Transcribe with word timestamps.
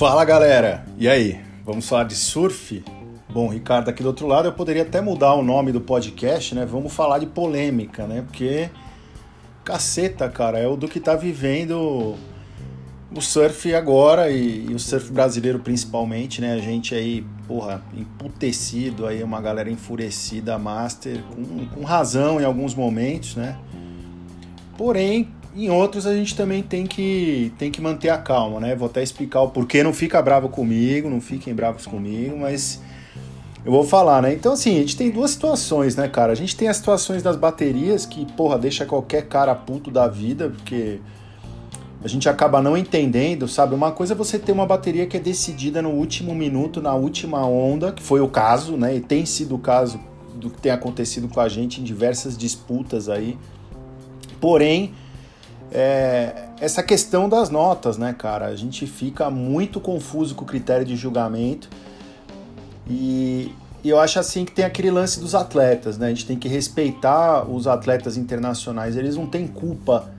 Fala 0.00 0.24
galera, 0.24 0.82
e 0.96 1.06
aí? 1.06 1.38
Vamos 1.62 1.86
falar 1.86 2.04
de 2.04 2.14
surf? 2.14 2.82
Bom, 3.28 3.48
Ricardo 3.48 3.90
aqui 3.90 4.02
do 4.02 4.06
outro 4.06 4.26
lado, 4.26 4.48
eu 4.48 4.52
poderia 4.54 4.80
até 4.80 4.98
mudar 4.98 5.34
o 5.34 5.42
nome 5.42 5.72
do 5.72 5.80
podcast, 5.82 6.54
né? 6.54 6.64
Vamos 6.64 6.90
falar 6.94 7.18
de 7.18 7.26
polêmica, 7.26 8.06
né? 8.06 8.22
Porque 8.22 8.70
caceta, 9.62 10.26
cara, 10.30 10.58
é 10.58 10.66
o 10.66 10.74
do 10.74 10.88
que 10.88 10.98
tá 10.98 11.14
vivendo 11.14 12.16
o 13.14 13.20
surf 13.20 13.74
agora 13.74 14.30
e, 14.30 14.68
e, 14.70 14.74
o 14.74 14.78
surf 14.78 15.12
brasileiro 15.12 15.58
principalmente, 15.58 16.40
né? 16.40 16.54
A 16.54 16.58
gente 16.60 16.94
aí, 16.94 17.22
porra, 17.46 17.82
emputecido 17.94 19.06
aí, 19.06 19.22
uma 19.22 19.42
galera 19.42 19.70
enfurecida, 19.70 20.58
master, 20.58 21.22
com, 21.24 21.66
com 21.66 21.84
razão 21.84 22.40
em 22.40 22.44
alguns 22.46 22.74
momentos, 22.74 23.36
né? 23.36 23.54
Porém, 24.78 25.28
em 25.54 25.68
outros 25.70 26.06
a 26.06 26.14
gente 26.14 26.36
também 26.36 26.62
tem 26.62 26.86
que, 26.86 27.52
tem 27.58 27.70
que 27.70 27.80
manter 27.80 28.10
a 28.10 28.18
calma, 28.18 28.60
né? 28.60 28.74
Vou 28.74 28.86
até 28.86 29.02
explicar 29.02 29.42
o 29.42 29.50
porquê. 29.50 29.82
Não 29.82 29.92
fica 29.92 30.20
bravo 30.22 30.48
comigo, 30.48 31.10
não 31.10 31.20
fiquem 31.20 31.54
bravos 31.54 31.86
comigo, 31.86 32.38
mas 32.38 32.80
eu 33.64 33.72
vou 33.72 33.84
falar, 33.84 34.22
né? 34.22 34.32
Então, 34.32 34.52
assim, 34.52 34.76
a 34.76 34.80
gente 34.80 34.96
tem 34.96 35.10
duas 35.10 35.32
situações, 35.32 35.96
né, 35.96 36.08
cara? 36.08 36.32
A 36.32 36.36
gente 36.36 36.56
tem 36.56 36.68
as 36.68 36.76
situações 36.76 37.22
das 37.22 37.36
baterias 37.36 38.06
que, 38.06 38.24
porra, 38.32 38.58
deixa 38.58 38.86
qualquer 38.86 39.26
cara 39.26 39.54
puto 39.54 39.90
da 39.90 40.06
vida, 40.06 40.48
porque 40.50 41.00
a 42.02 42.08
gente 42.08 42.28
acaba 42.28 42.62
não 42.62 42.76
entendendo, 42.76 43.46
sabe? 43.46 43.74
Uma 43.74 43.92
coisa 43.92 44.14
é 44.14 44.16
você 44.16 44.38
ter 44.38 44.52
uma 44.52 44.64
bateria 44.64 45.06
que 45.06 45.16
é 45.16 45.20
decidida 45.20 45.82
no 45.82 45.90
último 45.90 46.34
minuto, 46.34 46.80
na 46.80 46.94
última 46.94 47.44
onda, 47.44 47.92
que 47.92 48.02
foi 48.02 48.20
o 48.20 48.28
caso, 48.28 48.76
né? 48.76 48.96
E 48.96 49.00
tem 49.00 49.26
sido 49.26 49.56
o 49.56 49.58
caso 49.58 50.00
do 50.34 50.48
que 50.48 50.60
tem 50.60 50.72
acontecido 50.72 51.28
com 51.28 51.40
a 51.40 51.48
gente 51.48 51.80
em 51.80 51.84
diversas 51.84 52.38
disputas 52.38 53.10
aí. 53.10 53.36
Porém, 54.40 54.94
é, 55.72 56.46
essa 56.60 56.82
questão 56.82 57.28
das 57.28 57.48
notas, 57.48 57.96
né, 57.96 58.14
cara? 58.16 58.46
A 58.46 58.56
gente 58.56 58.86
fica 58.86 59.30
muito 59.30 59.80
confuso 59.80 60.34
com 60.34 60.44
o 60.44 60.46
critério 60.46 60.84
de 60.84 60.96
julgamento 60.96 61.68
e, 62.88 63.54
e, 63.84 63.88
eu 63.88 64.00
acho 64.00 64.18
assim 64.18 64.44
que 64.44 64.52
tem 64.52 64.64
aquele 64.64 64.90
lance 64.90 65.20
dos 65.20 65.34
atletas, 65.34 65.96
né? 65.96 66.06
A 66.06 66.10
gente 66.10 66.26
tem 66.26 66.36
que 66.36 66.48
respeitar 66.48 67.48
os 67.48 67.66
atletas 67.66 68.16
internacionais, 68.16 68.96
eles 68.96 69.16
não 69.16 69.26
têm 69.26 69.46
culpa 69.46 70.10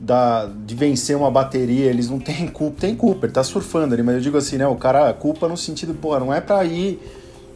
da, 0.00 0.46
de 0.46 0.74
vencer 0.74 1.16
uma 1.16 1.30
bateria, 1.30 1.86
eles 1.86 2.08
não 2.08 2.18
têm 2.18 2.46
culpa, 2.48 2.80
tem 2.80 2.96
culpa, 2.96 3.26
ele 3.26 3.32
tá 3.32 3.44
surfando 3.44 3.94
ali, 3.94 4.02
mas 4.02 4.16
eu 4.16 4.20
digo 4.22 4.38
assim, 4.38 4.56
né? 4.56 4.66
O 4.66 4.76
cara, 4.76 5.12
culpa 5.12 5.46
no 5.48 5.56
sentido, 5.56 5.94
pô, 5.94 6.18
não 6.18 6.32
é 6.32 6.40
pra 6.40 6.64
ir 6.64 6.98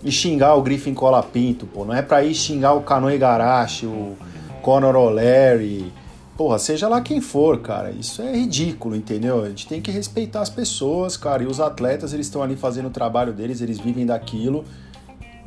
e 0.05 0.12
xingar 0.12 0.55
o 0.55 0.62
Griffin 0.62 0.95
Colapinto, 0.95 1.67
pô, 1.67 1.84
não 1.84 1.95
é 1.95 2.03
pra 2.03 2.23
ir 2.23 2.34
xingar 2.34 2.75
o 2.75 2.83
Cano 2.83 3.11
Igarashi, 3.11 3.86
o 3.86 4.17
Conor 4.62 4.95
O'Leary 4.95 5.92
porra, 6.39 6.56
seja 6.56 6.86
lá 6.86 7.00
quem 7.00 7.20
for, 7.20 7.61
cara, 7.61 7.91
isso 7.91 8.22
é 8.22 8.33
ridículo, 8.33 8.94
entendeu? 8.94 9.42
A 9.42 9.48
gente 9.48 9.67
tem 9.67 9.83
que 9.83 9.91
respeitar 9.91 10.41
as 10.41 10.48
pessoas, 10.48 11.17
cara, 11.17 11.42
e 11.42 11.47
os 11.47 11.58
atletas, 11.58 12.12
eles 12.12 12.27
estão 12.27 12.41
ali 12.41 12.55
fazendo 12.55 12.86
o 12.86 12.91
trabalho 12.91 13.33
deles, 13.33 13.61
eles 13.61 13.80
vivem 13.80 14.06
daquilo. 14.06 14.64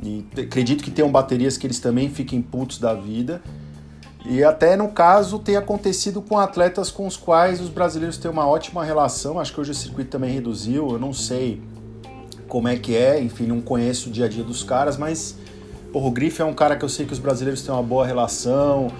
E 0.03 0.25
acredito 0.37 0.83
que 0.83 0.91
tenham 0.91 1.09
baterias 1.09 1.57
que 1.57 1.65
eles 1.65 1.79
também 1.79 2.09
fiquem 2.09 2.41
putos 2.41 2.77
da 2.77 2.93
vida. 2.93 3.41
E 4.25 4.43
até 4.43 4.75
no 4.75 4.89
caso 4.89 5.39
tem 5.39 5.55
acontecido 5.55 6.21
com 6.21 6.37
atletas 6.37 6.91
com 6.91 7.07
os 7.07 7.15
quais 7.15 7.61
os 7.61 7.69
brasileiros 7.69 8.17
têm 8.17 8.29
uma 8.29 8.45
ótima 8.45 8.83
relação. 8.83 9.39
Acho 9.39 9.53
que 9.53 9.61
hoje 9.61 9.71
o 9.71 9.75
circuito 9.75 10.09
também 10.09 10.33
reduziu, 10.33 10.89
eu 10.89 10.99
não 10.99 11.13
sei 11.13 11.61
como 12.49 12.67
é 12.67 12.75
que 12.75 12.97
é, 12.97 13.21
enfim, 13.21 13.45
não 13.45 13.61
conheço 13.61 14.09
o 14.09 14.11
dia 14.11 14.25
a 14.25 14.27
dia 14.27 14.43
dos 14.43 14.61
caras, 14.61 14.97
mas 14.97 15.37
porra, 15.93 16.07
o 16.07 16.11
Griff 16.11 16.41
é 16.41 16.45
um 16.45 16.53
cara 16.53 16.75
que 16.75 16.83
eu 16.83 16.89
sei 16.89 17.05
que 17.05 17.13
os 17.13 17.19
brasileiros 17.19 17.61
têm 17.61 17.73
uma 17.73 17.81
boa 17.81 18.05
relação. 18.05 18.91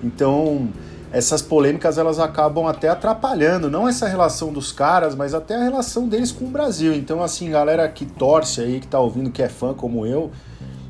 Então, 0.00 0.68
essas 1.14 1.40
polêmicas 1.40 1.96
elas 1.96 2.18
acabam 2.18 2.66
até 2.66 2.88
atrapalhando, 2.88 3.70
não 3.70 3.88
essa 3.88 4.08
relação 4.08 4.52
dos 4.52 4.72
caras, 4.72 5.14
mas 5.14 5.32
até 5.32 5.54
a 5.54 5.62
relação 5.62 6.08
deles 6.08 6.32
com 6.32 6.46
o 6.46 6.50
Brasil. 6.50 6.92
Então, 6.92 7.22
assim, 7.22 7.48
galera 7.48 7.88
que 7.88 8.04
torce 8.04 8.60
aí, 8.60 8.80
que 8.80 8.88
tá 8.88 8.98
ouvindo, 8.98 9.30
que 9.30 9.40
é 9.40 9.48
fã 9.48 9.72
como 9.72 10.04
eu, 10.04 10.32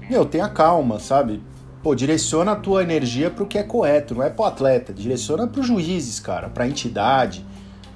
meu, 0.09 0.25
tenha 0.25 0.49
calma, 0.49 0.99
sabe? 0.99 1.43
Pô, 1.83 1.95
direciona 1.95 2.53
a 2.53 2.57
tua 2.57 2.83
energia 2.83 3.31
pro 3.31 3.45
que 3.45 3.59
é 3.59 3.63
correto, 3.63 4.15
não 4.15 4.23
é 4.23 4.31
pro 4.31 4.47
atleta, 4.47 4.95
direciona 4.95 5.47
pros 5.47 5.67
juízes, 5.67 6.19
cara, 6.19 6.49
pra 6.49 6.67
entidade, 6.67 7.45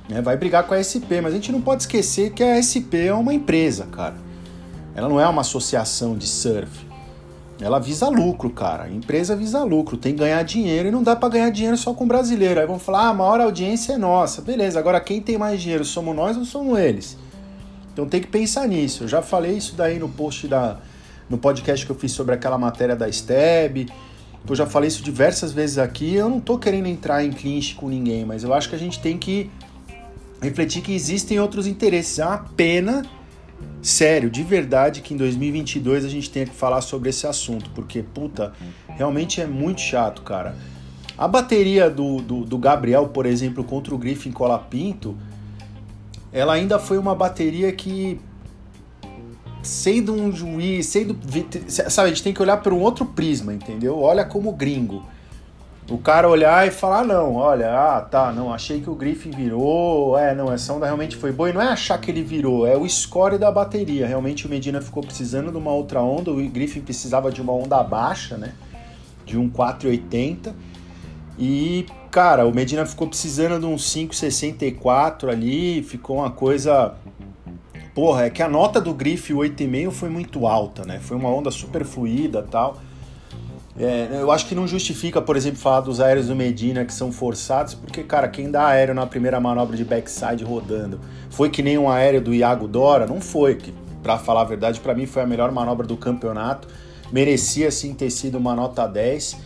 né? 0.06 0.20
Vai 0.20 0.36
brigar 0.36 0.64
com 0.64 0.74
a 0.74 0.84
SP, 0.84 1.22
mas 1.22 1.32
a 1.32 1.36
gente 1.36 1.50
não 1.50 1.62
pode 1.62 1.84
esquecer 1.84 2.32
que 2.34 2.44
a 2.44 2.60
SP 2.60 3.08
é 3.08 3.14
uma 3.14 3.32
empresa, 3.32 3.86
cara. 3.86 4.16
Ela 4.94 5.08
não 5.08 5.18
é 5.18 5.26
uma 5.26 5.40
associação 5.40 6.14
de 6.14 6.26
surf. 6.26 6.87
Ela 7.60 7.78
visa 7.78 8.08
lucro, 8.08 8.50
cara. 8.50 8.84
A 8.84 8.90
empresa 8.90 9.34
visa 9.34 9.64
lucro, 9.64 9.96
tem 9.96 10.12
que 10.12 10.20
ganhar 10.20 10.42
dinheiro 10.44 10.88
e 10.88 10.90
não 10.90 11.02
dá 11.02 11.16
para 11.16 11.28
ganhar 11.28 11.50
dinheiro 11.50 11.76
só 11.76 11.92
com 11.92 12.06
brasileiro. 12.06 12.60
Aí 12.60 12.66
vão 12.66 12.78
falar, 12.78 13.06
ah, 13.06 13.08
a 13.08 13.14
maior 13.14 13.40
audiência 13.40 13.94
é 13.94 13.98
nossa. 13.98 14.40
Beleza, 14.40 14.78
agora 14.78 15.00
quem 15.00 15.20
tem 15.20 15.36
mais 15.36 15.60
dinheiro, 15.60 15.84
somos 15.84 16.14
nós 16.14 16.36
ou 16.36 16.44
somos 16.44 16.78
eles? 16.78 17.18
Então 17.92 18.06
tem 18.06 18.20
que 18.20 18.28
pensar 18.28 18.68
nisso. 18.68 19.04
Eu 19.04 19.08
já 19.08 19.20
falei 19.20 19.56
isso 19.56 19.74
daí 19.74 19.98
no 19.98 20.08
post 20.08 20.46
da 20.46 20.78
no 21.28 21.36
podcast 21.36 21.84
que 21.84 21.92
eu 21.92 21.96
fiz 21.96 22.12
sobre 22.12 22.34
aquela 22.34 22.56
matéria 22.56 22.96
da 22.96 23.10
STEB. 23.10 23.88
Eu 24.48 24.54
já 24.54 24.64
falei 24.64 24.88
isso 24.88 25.02
diversas 25.02 25.52
vezes 25.52 25.78
aqui. 25.78 26.14
Eu 26.14 26.28
não 26.28 26.40
tô 26.40 26.58
querendo 26.58 26.86
entrar 26.86 27.24
em 27.24 27.32
clinch 27.32 27.74
com 27.74 27.88
ninguém, 27.88 28.24
mas 28.24 28.44
eu 28.44 28.54
acho 28.54 28.68
que 28.68 28.76
a 28.76 28.78
gente 28.78 29.00
tem 29.00 29.18
que 29.18 29.50
refletir 30.40 30.80
que 30.80 30.94
existem 30.94 31.38
outros 31.38 31.66
interesses. 31.66 32.18
É 32.18 32.24
uma 32.24 32.38
pena 32.38 33.02
sério, 33.82 34.30
de 34.30 34.42
verdade, 34.42 35.00
que 35.00 35.14
em 35.14 35.16
2022 35.16 36.04
a 36.04 36.08
gente 36.08 36.30
tenha 36.30 36.46
que 36.46 36.54
falar 36.54 36.80
sobre 36.80 37.10
esse 37.10 37.26
assunto, 37.26 37.70
porque, 37.70 38.02
puta, 38.02 38.52
realmente 38.88 39.40
é 39.40 39.46
muito 39.46 39.80
chato, 39.80 40.22
cara. 40.22 40.56
A 41.16 41.26
bateria 41.26 41.90
do, 41.90 42.20
do, 42.20 42.44
do 42.44 42.58
Gabriel, 42.58 43.08
por 43.08 43.26
exemplo, 43.26 43.64
contra 43.64 43.94
o 43.94 43.98
Griffin 43.98 44.30
Colapinto, 44.30 45.16
ela 46.32 46.52
ainda 46.52 46.78
foi 46.78 46.98
uma 46.98 47.14
bateria 47.14 47.72
que, 47.72 48.20
sendo 49.62 50.12
um 50.12 50.30
juiz, 50.30 50.86
sendo. 50.86 51.18
Sabe, 51.68 52.06
a 52.06 52.12
gente 52.12 52.22
tem 52.22 52.32
que 52.32 52.42
olhar 52.42 52.58
por 52.58 52.72
um 52.72 52.80
outro 52.80 53.04
prisma, 53.04 53.52
entendeu? 53.52 53.98
Olha 53.98 54.24
como 54.24 54.52
gringo 54.52 55.02
o 55.90 55.96
cara 55.96 56.28
olhar 56.28 56.66
e 56.66 56.70
falar, 56.70 57.00
ah, 57.00 57.04
não, 57.04 57.34
olha, 57.34 57.70
ah, 57.72 58.00
tá, 58.00 58.30
não, 58.30 58.52
achei 58.52 58.80
que 58.80 58.90
o 58.90 58.94
Griffin 58.94 59.30
virou, 59.30 60.18
é, 60.18 60.34
não, 60.34 60.52
essa 60.52 60.72
onda 60.72 60.84
realmente 60.84 61.16
foi 61.16 61.32
boa, 61.32 61.48
e 61.48 61.52
não 61.52 61.62
é 61.62 61.68
achar 61.68 61.98
que 61.98 62.10
ele 62.10 62.22
virou, 62.22 62.66
é 62.66 62.76
o 62.76 62.86
score 62.88 63.38
da 63.38 63.50
bateria, 63.50 64.06
realmente 64.06 64.46
o 64.46 64.50
Medina 64.50 64.82
ficou 64.82 65.02
precisando 65.02 65.50
de 65.50 65.56
uma 65.56 65.72
outra 65.72 66.02
onda, 66.02 66.30
o 66.30 66.48
Griffin 66.48 66.80
precisava 66.80 67.30
de 67.32 67.40
uma 67.40 67.52
onda 67.52 67.82
baixa, 67.82 68.36
né, 68.36 68.52
de 69.24 69.38
um 69.38 69.48
480, 69.48 70.54
e, 71.38 71.86
cara, 72.10 72.46
o 72.46 72.52
Medina 72.52 72.84
ficou 72.84 73.06
precisando 73.06 73.60
de 73.60 73.66
um 73.66 73.76
564 73.76 75.30
ali, 75.30 75.82
ficou 75.82 76.16
uma 76.16 76.30
coisa... 76.30 76.94
Porra, 77.94 78.26
é 78.26 78.30
que 78.30 78.42
a 78.42 78.48
nota 78.48 78.80
do 78.80 78.92
Griffin 78.92 79.34
8,5 79.34 79.90
foi 79.90 80.08
muito 80.08 80.46
alta, 80.46 80.84
né? 80.84 81.00
Foi 81.00 81.16
uma 81.16 81.28
onda 81.30 81.50
super 81.50 81.84
fluida 81.84 82.46
tal. 82.48 82.78
É, 83.78 84.08
eu 84.20 84.32
acho 84.32 84.46
que 84.46 84.56
não 84.56 84.66
justifica, 84.66 85.22
por 85.22 85.36
exemplo, 85.36 85.60
falar 85.60 85.80
dos 85.80 86.00
aéreos 86.00 86.26
do 86.26 86.34
Medina 86.34 86.84
que 86.84 86.92
são 86.92 87.12
forçados, 87.12 87.74
porque, 87.74 88.02
cara, 88.02 88.26
quem 88.26 88.50
dá 88.50 88.66
aéreo 88.66 88.92
na 88.92 89.06
primeira 89.06 89.38
manobra 89.38 89.76
de 89.76 89.84
backside 89.84 90.42
rodando 90.42 91.00
foi 91.30 91.48
que 91.48 91.62
nem 91.62 91.78
um 91.78 91.88
aéreo 91.88 92.20
do 92.20 92.34
Iago 92.34 92.66
Dora? 92.66 93.06
Não 93.06 93.20
foi, 93.20 93.54
que, 93.54 93.72
pra 94.02 94.18
falar 94.18 94.40
a 94.40 94.44
verdade, 94.44 94.80
para 94.80 94.94
mim 94.94 95.06
foi 95.06 95.22
a 95.22 95.26
melhor 95.26 95.52
manobra 95.52 95.86
do 95.86 95.96
campeonato. 95.96 96.66
Merecia 97.12 97.70
sim 97.70 97.94
ter 97.94 98.10
sido 98.10 98.36
uma 98.36 98.54
nota 98.54 98.84
10, 98.84 99.36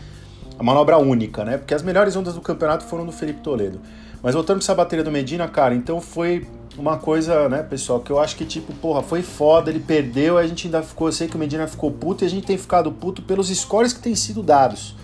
a 0.58 0.62
manobra 0.62 0.96
única, 0.96 1.44
né? 1.44 1.58
Porque 1.58 1.74
as 1.74 1.82
melhores 1.82 2.16
ondas 2.16 2.34
do 2.34 2.40
campeonato 2.40 2.84
foram 2.84 3.04
do 3.04 3.12
Felipe 3.12 3.40
Toledo. 3.40 3.80
Mas 4.22 4.34
voltando 4.34 4.58
pra 4.58 4.64
essa 4.64 4.74
bateria 4.74 5.04
do 5.04 5.10
Medina, 5.10 5.46
cara, 5.46 5.74
então 5.74 6.00
foi 6.00 6.46
uma 6.76 6.96
coisa, 6.96 7.48
né, 7.48 7.62
pessoal, 7.62 8.00
que 8.00 8.10
eu 8.10 8.18
acho 8.18 8.36
que, 8.36 8.44
tipo, 8.44 8.72
porra, 8.74 9.02
foi 9.02 9.22
foda, 9.22 9.70
ele 9.70 9.80
perdeu, 9.80 10.38
a 10.38 10.46
gente 10.46 10.66
ainda 10.66 10.82
ficou, 10.82 11.08
eu 11.08 11.12
sei 11.12 11.28
que 11.28 11.36
o 11.36 11.38
Medina 11.38 11.66
ficou 11.66 11.90
puto 11.90 12.24
e 12.24 12.26
a 12.26 12.30
gente 12.30 12.46
tem 12.46 12.56
ficado 12.56 12.90
puto 12.90 13.22
pelos 13.22 13.48
scores 13.48 13.92
que 13.92 14.00
têm 14.00 14.14
sido 14.14 14.42
dados, 14.42 14.96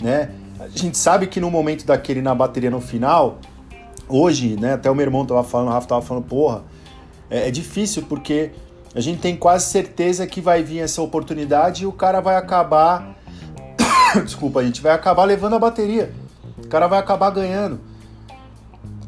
né? 0.00 0.30
A 0.60 0.68
gente 0.68 0.96
sabe 0.96 1.26
que 1.26 1.40
no 1.40 1.50
momento 1.50 1.84
daquele 1.84 2.22
na 2.22 2.34
bateria 2.34 2.70
no 2.70 2.80
final, 2.80 3.38
hoje, 4.08 4.56
né, 4.58 4.74
até 4.74 4.90
o 4.90 4.94
meu 4.94 5.04
irmão 5.04 5.26
tava 5.26 5.42
falando, 5.42 5.68
o 5.68 5.72
Rafa 5.72 5.88
tava 5.88 6.02
falando, 6.02 6.24
porra, 6.24 6.62
é, 7.28 7.48
é 7.48 7.50
difícil 7.50 8.04
porque 8.08 8.52
a 8.94 9.00
gente 9.00 9.20
tem 9.20 9.36
quase 9.36 9.66
certeza 9.66 10.26
que 10.26 10.40
vai 10.40 10.62
vir 10.62 10.80
essa 10.80 11.02
oportunidade 11.02 11.82
e 11.82 11.86
o 11.86 11.92
cara 11.92 12.20
vai 12.20 12.36
acabar, 12.36 13.14
desculpa, 14.24 14.60
a 14.60 14.64
gente 14.64 14.80
vai 14.80 14.92
acabar 14.92 15.24
levando 15.24 15.56
a 15.56 15.58
bateria, 15.58 16.12
o 16.64 16.68
cara 16.68 16.86
vai 16.86 16.98
acabar 16.98 17.30
ganhando. 17.30 17.80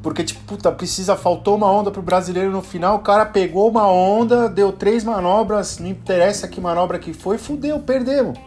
Porque, 0.09 0.25
tipo, 0.25 0.41
puta, 0.45 0.73
precisa, 0.73 1.15
faltou 1.17 1.55
uma 1.55 1.71
onda 1.71 1.91
pro 1.91 2.01
brasileiro 2.01 2.51
no 2.51 2.63
final, 2.63 2.97
o 2.97 3.01
cara 3.01 3.27
pegou 3.27 3.69
uma 3.69 3.87
onda, 3.87 4.49
deu 4.49 4.73
três 4.73 5.05
manobras, 5.05 5.79
não 5.79 5.87
interessa 5.87 6.49
que 6.49 6.63
manobra 6.63 6.99
que 6.99 7.13
foi, 7.13 7.37
fudeu, 7.37 7.79
perdemos. 7.81 8.39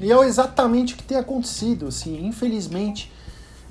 E 0.00 0.12
é 0.12 0.16
exatamente 0.24 0.94
o 0.94 0.96
que 0.96 1.02
tem 1.02 1.18
acontecido, 1.18 1.88
assim, 1.88 2.24
infelizmente. 2.24 3.12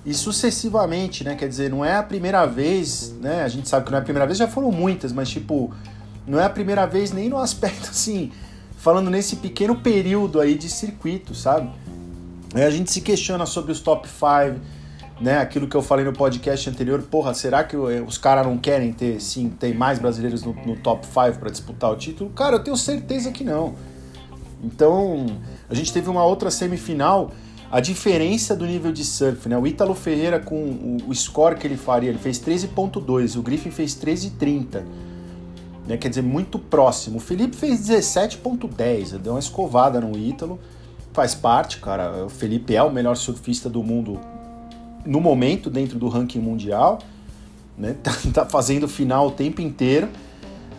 E 0.06 0.14
sucessivamente, 0.14 1.24
né? 1.24 1.36
Quer 1.36 1.48
dizer, 1.48 1.70
não 1.70 1.86
é 1.86 1.96
a 1.96 2.04
primeira 2.04 2.46
vez, 2.46 3.14
né? 3.22 3.44
A 3.44 3.48
gente 3.48 3.70
sabe 3.70 3.86
que 3.86 3.92
não 3.92 4.00
é 4.00 4.02
a 4.02 4.04
primeira 4.04 4.26
vez, 4.26 4.38
já 4.38 4.50
foram 4.50 4.70
muitas, 4.70 5.14
mas, 5.14 5.30
tipo, 5.30 5.74
não 6.28 6.38
é 6.38 6.44
a 6.44 6.50
primeira 6.50 6.86
vez 6.86 7.14
nem 7.14 7.30
no 7.30 7.38
aspecto, 7.38 7.92
assim, 7.92 8.30
falando 8.76 9.10
nesse 9.10 9.38
pequeno 9.38 9.78
período 9.78 10.42
aí 10.42 10.56
de 10.56 10.68
circuito, 10.68 11.34
sabe? 11.34 11.70
Aí 12.54 12.64
a 12.64 12.70
gente 12.70 12.92
se 12.92 13.00
questiona 13.00 13.46
sobre 13.46 13.72
os 13.72 13.80
top 13.80 14.06
5 14.06 14.81
né, 15.22 15.38
aquilo 15.38 15.68
que 15.68 15.78
eu 15.78 15.84
falei 15.84 16.04
no 16.04 16.12
podcast 16.12 16.68
anterior, 16.68 17.00
porra, 17.04 17.34
será 17.36 17.64
que 17.64 17.78
os 17.78 18.18
caras 18.18 18.46
não 18.46 18.58
querem 18.58 18.92
ter, 18.92 19.22
sim, 19.22 19.50
ter 19.50 19.74
mais 19.76 20.00
brasileiros 20.00 20.44
no, 20.44 20.54
no 20.66 20.76
top 20.76 21.06
5 21.06 21.40
para 21.40 21.52
disputar 21.52 21.92
o 21.92 21.96
título? 21.96 22.32
Cara, 22.32 22.56
eu 22.56 22.64
tenho 22.64 22.76
certeza 22.76 23.32
que 23.32 23.44
não. 23.44 23.76
Então, 24.64 25.28
a 25.70 25.76
gente 25.76 25.94
teve 25.94 26.10
uma 26.10 26.26
outra 26.26 26.50
semifinal, 26.50 27.32
a 27.72 27.80
diferença 27.80 28.56
do 28.56 28.66
nível 28.66 28.92
de 28.92 29.06
surf, 29.06 29.48
né? 29.48 29.56
O 29.58 29.66
Ítalo 29.68 29.94
Ferreira 29.94 30.40
com 30.40 30.56
o, 30.56 30.98
o 31.08 31.16
score 31.16 31.56
que 31.56 31.68
ele 31.68 31.78
faria, 31.78 32.10
ele 32.10 32.20
fez 32.20 32.40
13.2, 32.40 33.38
o 33.38 33.44
Griffin 33.44 33.70
fez 33.70 33.94
13.30. 33.94 34.84
Né? 35.88 35.98
Quer 35.98 36.10
dizer, 36.10 36.24
muito 36.24 36.58
próximo. 36.58 37.18
O 37.18 37.20
Felipe 37.20 37.56
fez 37.56 37.88
17.10, 37.88 39.20
deu 39.20 39.34
uma 39.34 39.40
escovada 39.40 40.02
no 40.02 40.18
Ítalo. 40.18 40.60
Faz 41.14 41.36
parte, 41.36 41.78
cara. 41.78 42.26
O 42.26 42.30
Felipe 42.30 42.76
é 42.76 42.82
o 42.82 42.92
melhor 42.92 43.16
surfista 43.16 43.70
do 43.70 43.84
mundo 43.84 44.20
no 45.06 45.20
momento 45.20 45.70
dentro 45.70 45.98
do 45.98 46.08
ranking 46.08 46.40
mundial, 46.40 47.00
né? 47.78 47.96
Tá, 48.04 48.12
tá 48.34 48.46
fazendo 48.46 48.88
final 48.88 49.28
o 49.28 49.32
tempo 49.32 49.62
inteiro. 49.62 50.10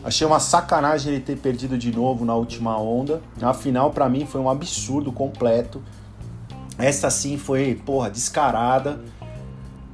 Achei 0.05 0.27
uma 0.27 0.41
sacanagem 0.41 1.13
ele 1.13 1.23
ter 1.23 1.37
perdido 1.37 1.79
de 1.79 1.95
novo 1.95 2.25
na 2.25 2.35
última 2.35 2.77
onda. 2.77 3.23
A 3.41 3.55
final 3.55 3.91
para 3.91 4.09
mim 4.09 4.27
foi 4.27 4.41
um 4.41 4.51
absurdo 4.51 5.13
completo. 5.13 5.81
Essa 6.77 7.09
sim 7.11 7.39
foi, 7.39 7.81
porra, 7.87 8.11
descarada, 8.11 9.01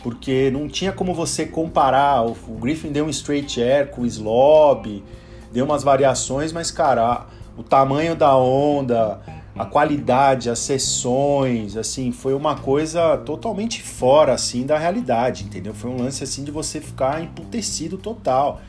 porque 0.03 0.51
não 0.51 0.69
tinha 0.69 0.93
como 0.93 1.13
você 1.13 1.45
comparar. 1.45 2.25
O, 2.25 2.35
Griffin 2.59 2.91
deu 2.91 3.05
um 3.05 3.11
straight 3.11 3.61
air 3.61 3.91
com 3.91 4.03
o 4.03 4.07
slob, 4.07 5.05
deu 5.53 5.67
umas 5.67 5.83
variações, 5.83 6.53
mas 6.53 6.71
cara, 6.71 7.27
o 7.57 7.63
tamanho 7.63 8.17
da 8.17 8.35
onda, 8.37 9.21
a 9.59 9.67
qualidade, 9.67 10.49
as 10.49 10.61
sessões, 10.61 11.77
assim, 11.77 12.13
foi 12.13 12.33
uma 12.33 12.55
coisa 12.57 13.19
totalmente 13.19 13.83
fora, 13.83 14.33
assim, 14.33 14.65
da 14.65 14.79
realidade, 14.79 15.43
entendeu? 15.43 15.75
Foi 15.75 15.91
um 15.91 15.97
lance, 15.97 16.23
assim, 16.23 16.45
de 16.45 16.53
você 16.53 16.81
ficar 16.81 17.21
emputecido 17.21 17.99
total, 17.99 18.61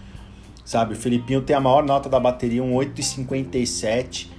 sabe? 0.65 0.94
O 0.94 0.97
Felipinho 0.97 1.41
tem 1.41 1.56
a 1.56 1.59
maior 1.59 1.83
nota 1.83 2.09
da 2.09 2.19
bateria, 2.19 2.63
um 2.63 2.74
8,57, 2.74 4.30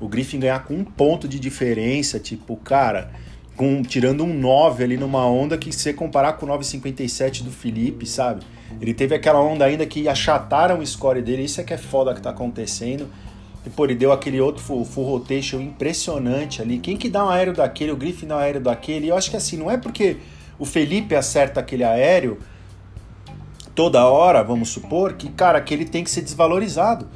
o 0.00 0.08
Griffin 0.08 0.40
ganhar 0.40 0.64
com 0.64 0.72
um 0.72 0.84
ponto 0.84 1.28
de 1.28 1.38
diferença, 1.38 2.18
tipo, 2.18 2.56
cara, 2.56 3.10
com, 3.54 3.82
tirando 3.82 4.24
um 4.24 4.32
9 4.32 4.82
ali 4.82 4.96
numa 4.96 5.26
onda 5.26 5.58
que 5.58 5.70
se 5.70 5.92
comparar 5.92 6.32
com 6.32 6.46
o 6.46 6.48
9,57 6.48 7.42
do 7.42 7.50
Felipe, 7.50 8.06
sabe? 8.06 8.42
Ele 8.80 8.94
teve 8.94 9.14
aquela 9.14 9.42
onda 9.42 9.66
ainda 9.66 9.84
que 9.84 10.08
achataram 10.08 10.78
o 10.78 10.86
score 10.86 11.20
dele, 11.20 11.44
isso 11.44 11.60
é 11.60 11.64
que 11.64 11.74
é 11.74 11.76
foda 11.78 12.14
que 12.14 12.22
tá 12.22 12.30
acontecendo, 12.30 13.06
e, 13.64 13.70
pô, 13.70 13.84
ele 13.84 13.94
deu 13.94 14.10
aquele 14.10 14.40
outro 14.40 14.62
full, 14.62 14.84
full, 14.84 15.04
rotation 15.04 15.60
impressionante 15.60 16.62
ali. 16.62 16.78
Quem 16.78 16.96
que 16.96 17.08
dá 17.08 17.24
um 17.24 17.28
aéreo 17.28 17.52
daquele? 17.52 17.92
O 17.92 17.96
Griffin 17.96 18.26
dá 18.26 18.36
um 18.36 18.38
aéreo 18.38 18.60
daquele. 18.60 19.06
E 19.06 19.08
eu 19.10 19.16
acho 19.16 19.30
que 19.30 19.36
assim, 19.36 19.56
não 19.56 19.70
é 19.70 19.76
porque 19.76 20.16
o 20.58 20.64
Felipe 20.64 21.14
acerta 21.14 21.60
aquele 21.60 21.84
aéreo 21.84 22.38
toda 23.74 24.04
hora, 24.06 24.42
vamos 24.42 24.70
supor, 24.70 25.14
que, 25.14 25.28
cara, 25.28 25.60
que 25.60 25.72
ele 25.72 25.84
tem 25.84 26.02
que 26.02 26.10
ser 26.10 26.22
desvalorizado. 26.22 27.06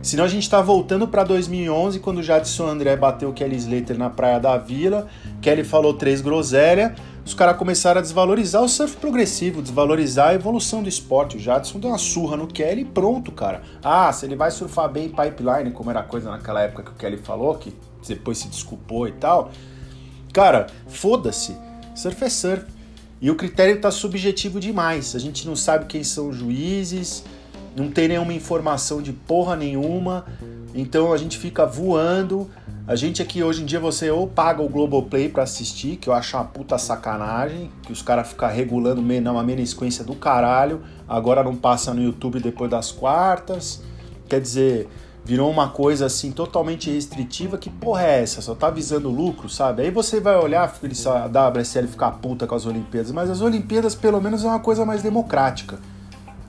Senão 0.00 0.24
a 0.24 0.28
gente 0.28 0.48
tá 0.48 0.60
voltando 0.60 1.08
para 1.08 1.24
2011, 1.24 1.98
quando 2.00 2.18
o 2.18 2.22
Jadson 2.22 2.66
André 2.66 2.94
bateu 2.96 3.30
o 3.30 3.32
Kelly 3.32 3.56
Slater 3.56 3.98
na 3.98 4.08
Praia 4.08 4.38
da 4.38 4.56
Vila. 4.56 5.08
Kelly 5.40 5.64
falou 5.64 5.94
três 5.94 6.20
groselha 6.20 6.94
os 7.28 7.34
caras 7.34 7.58
começaram 7.58 7.98
a 7.98 8.02
desvalorizar 8.02 8.62
o 8.62 8.68
surf 8.70 8.96
progressivo, 8.96 9.60
desvalorizar 9.60 10.30
a 10.30 10.34
evolução 10.34 10.82
do 10.82 10.88
esporte. 10.88 11.36
O 11.36 11.38
Jadson 11.38 11.78
deu 11.78 11.90
uma 11.90 11.98
surra 11.98 12.38
no 12.38 12.46
Kelly 12.46 12.80
e 12.80 12.84
pronto, 12.86 13.30
cara. 13.30 13.60
Ah, 13.84 14.10
se 14.10 14.24
ele 14.24 14.34
vai 14.34 14.50
surfar 14.50 14.90
bem 14.90 15.10
pipeline, 15.10 15.70
como 15.70 15.90
era 15.90 16.00
a 16.00 16.04
coisa 16.04 16.30
naquela 16.30 16.62
época 16.62 16.84
que 16.84 16.90
o 16.90 16.94
Kelly 16.94 17.18
falou, 17.18 17.54
que 17.56 17.74
depois 18.08 18.38
se 18.38 18.48
desculpou 18.48 19.06
e 19.06 19.12
tal. 19.12 19.50
Cara, 20.32 20.68
foda-se. 20.86 21.54
Surf 21.94 22.24
é 22.24 22.30
surf. 22.30 22.64
E 23.20 23.30
o 23.30 23.34
critério 23.34 23.78
tá 23.78 23.90
subjetivo 23.90 24.58
demais. 24.58 25.14
A 25.14 25.18
gente 25.18 25.46
não 25.46 25.54
sabe 25.54 25.84
quem 25.84 26.02
são 26.02 26.30
os 26.30 26.36
juízes, 26.36 27.24
não 27.80 27.90
tem 27.90 28.08
nenhuma 28.08 28.32
informação 28.32 29.00
de 29.00 29.12
porra 29.12 29.56
nenhuma. 29.56 30.24
Então 30.74 31.12
a 31.12 31.16
gente 31.16 31.38
fica 31.38 31.66
voando 31.66 32.48
a 32.88 32.96
gente 32.96 33.20
aqui 33.20 33.42
hoje 33.42 33.60
em 33.62 33.66
dia 33.66 33.78
você 33.78 34.10
ou 34.10 34.26
paga 34.26 34.62
o 34.62 34.68
Globoplay 34.68 35.28
para 35.28 35.42
assistir, 35.42 35.96
que 35.96 36.08
eu 36.08 36.14
acho 36.14 36.34
uma 36.34 36.44
puta 36.44 36.78
sacanagem, 36.78 37.70
que 37.82 37.92
os 37.92 38.00
caras 38.00 38.28
ficam 38.28 38.48
regulando 38.48 39.02
uma 39.02 39.42
menisquência 39.42 40.02
do 40.02 40.14
caralho, 40.14 40.80
agora 41.06 41.44
não 41.44 41.54
passa 41.54 41.92
no 41.92 42.02
YouTube 42.02 42.40
depois 42.40 42.70
das 42.70 42.90
quartas. 42.90 43.82
Quer 44.26 44.40
dizer, 44.40 44.88
virou 45.22 45.50
uma 45.50 45.68
coisa 45.68 46.06
assim 46.06 46.32
totalmente 46.32 46.90
restritiva, 46.90 47.58
que 47.58 47.68
porra 47.68 48.04
é 48.04 48.22
essa? 48.22 48.40
Só 48.40 48.54
tá 48.54 48.70
visando 48.70 49.10
lucro, 49.10 49.50
sabe? 49.50 49.82
Aí 49.82 49.90
você 49.90 50.18
vai 50.18 50.38
olhar 50.38 50.62
a 50.62 51.50
WSL 51.50 51.88
ficar 51.88 52.12
puta 52.12 52.46
com 52.46 52.54
as 52.54 52.64
Olimpíadas, 52.64 53.12
mas 53.12 53.28
as 53.28 53.42
Olimpíadas 53.42 53.94
pelo 53.94 54.18
menos 54.18 54.44
é 54.44 54.46
uma 54.46 54.60
coisa 54.60 54.86
mais 54.86 55.02
democrática, 55.02 55.78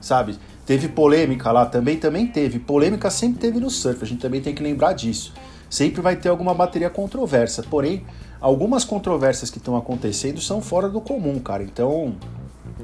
sabe? 0.00 0.38
Teve 0.66 0.88
polêmica 0.88 1.50
lá 1.50 1.66
também, 1.66 1.96
também 1.96 2.26
teve. 2.26 2.58
Polêmica 2.58 3.10
sempre 3.10 3.40
teve 3.40 3.58
no 3.58 3.70
surf, 3.70 4.02
a 4.02 4.06
gente 4.06 4.20
também 4.20 4.40
tem 4.40 4.54
que 4.54 4.62
lembrar 4.62 4.92
disso 4.92 5.32
sempre 5.70 6.02
vai 6.02 6.16
ter 6.16 6.28
alguma 6.28 6.52
bateria 6.52 6.90
controversa. 6.90 7.62
Porém, 7.62 8.02
algumas 8.40 8.84
controvérsias 8.84 9.50
que 9.50 9.58
estão 9.58 9.76
acontecendo 9.76 10.40
são 10.40 10.60
fora 10.60 10.88
do 10.88 11.00
comum, 11.00 11.38
cara. 11.38 11.62
Então, 11.62 12.16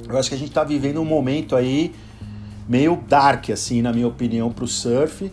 eu 0.08 0.16
acho 0.16 0.28
que 0.28 0.36
a 0.36 0.38
gente 0.38 0.48
está 0.48 0.62
vivendo 0.62 1.00
um 1.00 1.04
momento 1.04 1.56
aí 1.56 1.92
meio 2.68 2.96
dark, 3.08 3.50
assim, 3.50 3.82
na 3.82 3.92
minha 3.92 4.06
opinião, 4.06 4.52
para 4.52 4.64
o 4.64 4.68
surf. 4.68 5.30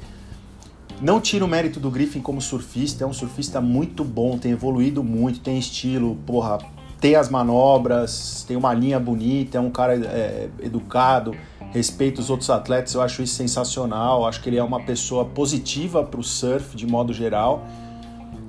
Não 0.99 1.21
tira 1.21 1.45
o 1.45 1.47
mérito 1.47 1.79
do 1.79 1.91
Griffin 1.91 2.21
como 2.21 2.41
surfista, 2.41 3.03
é 3.03 3.07
um 3.07 3.13
surfista 3.13 3.59
muito 3.59 4.03
bom, 4.03 4.37
tem 4.37 4.51
evoluído 4.51 5.03
muito, 5.03 5.39
tem 5.39 5.57
estilo, 5.57 6.15
porra, 6.25 6.59
tem 7.01 7.15
as 7.15 7.29
manobras, 7.29 8.45
tem 8.47 8.55
uma 8.55 8.73
linha 8.73 8.99
bonita, 8.99 9.57
é 9.57 9.61
um 9.61 9.71
cara 9.71 9.95
é, 9.95 10.47
educado, 10.61 11.35
respeita 11.73 12.21
os 12.21 12.29
outros 12.29 12.51
atletas, 12.51 12.93
eu 12.93 13.01
acho 13.01 13.23
isso 13.23 13.33
sensacional, 13.33 14.27
acho 14.27 14.41
que 14.41 14.47
ele 14.47 14.57
é 14.57 14.63
uma 14.63 14.79
pessoa 14.79 15.25
positiva 15.25 16.03
para 16.03 16.19
o 16.19 16.23
surf 16.23 16.77
de 16.77 16.85
modo 16.85 17.11
geral. 17.11 17.65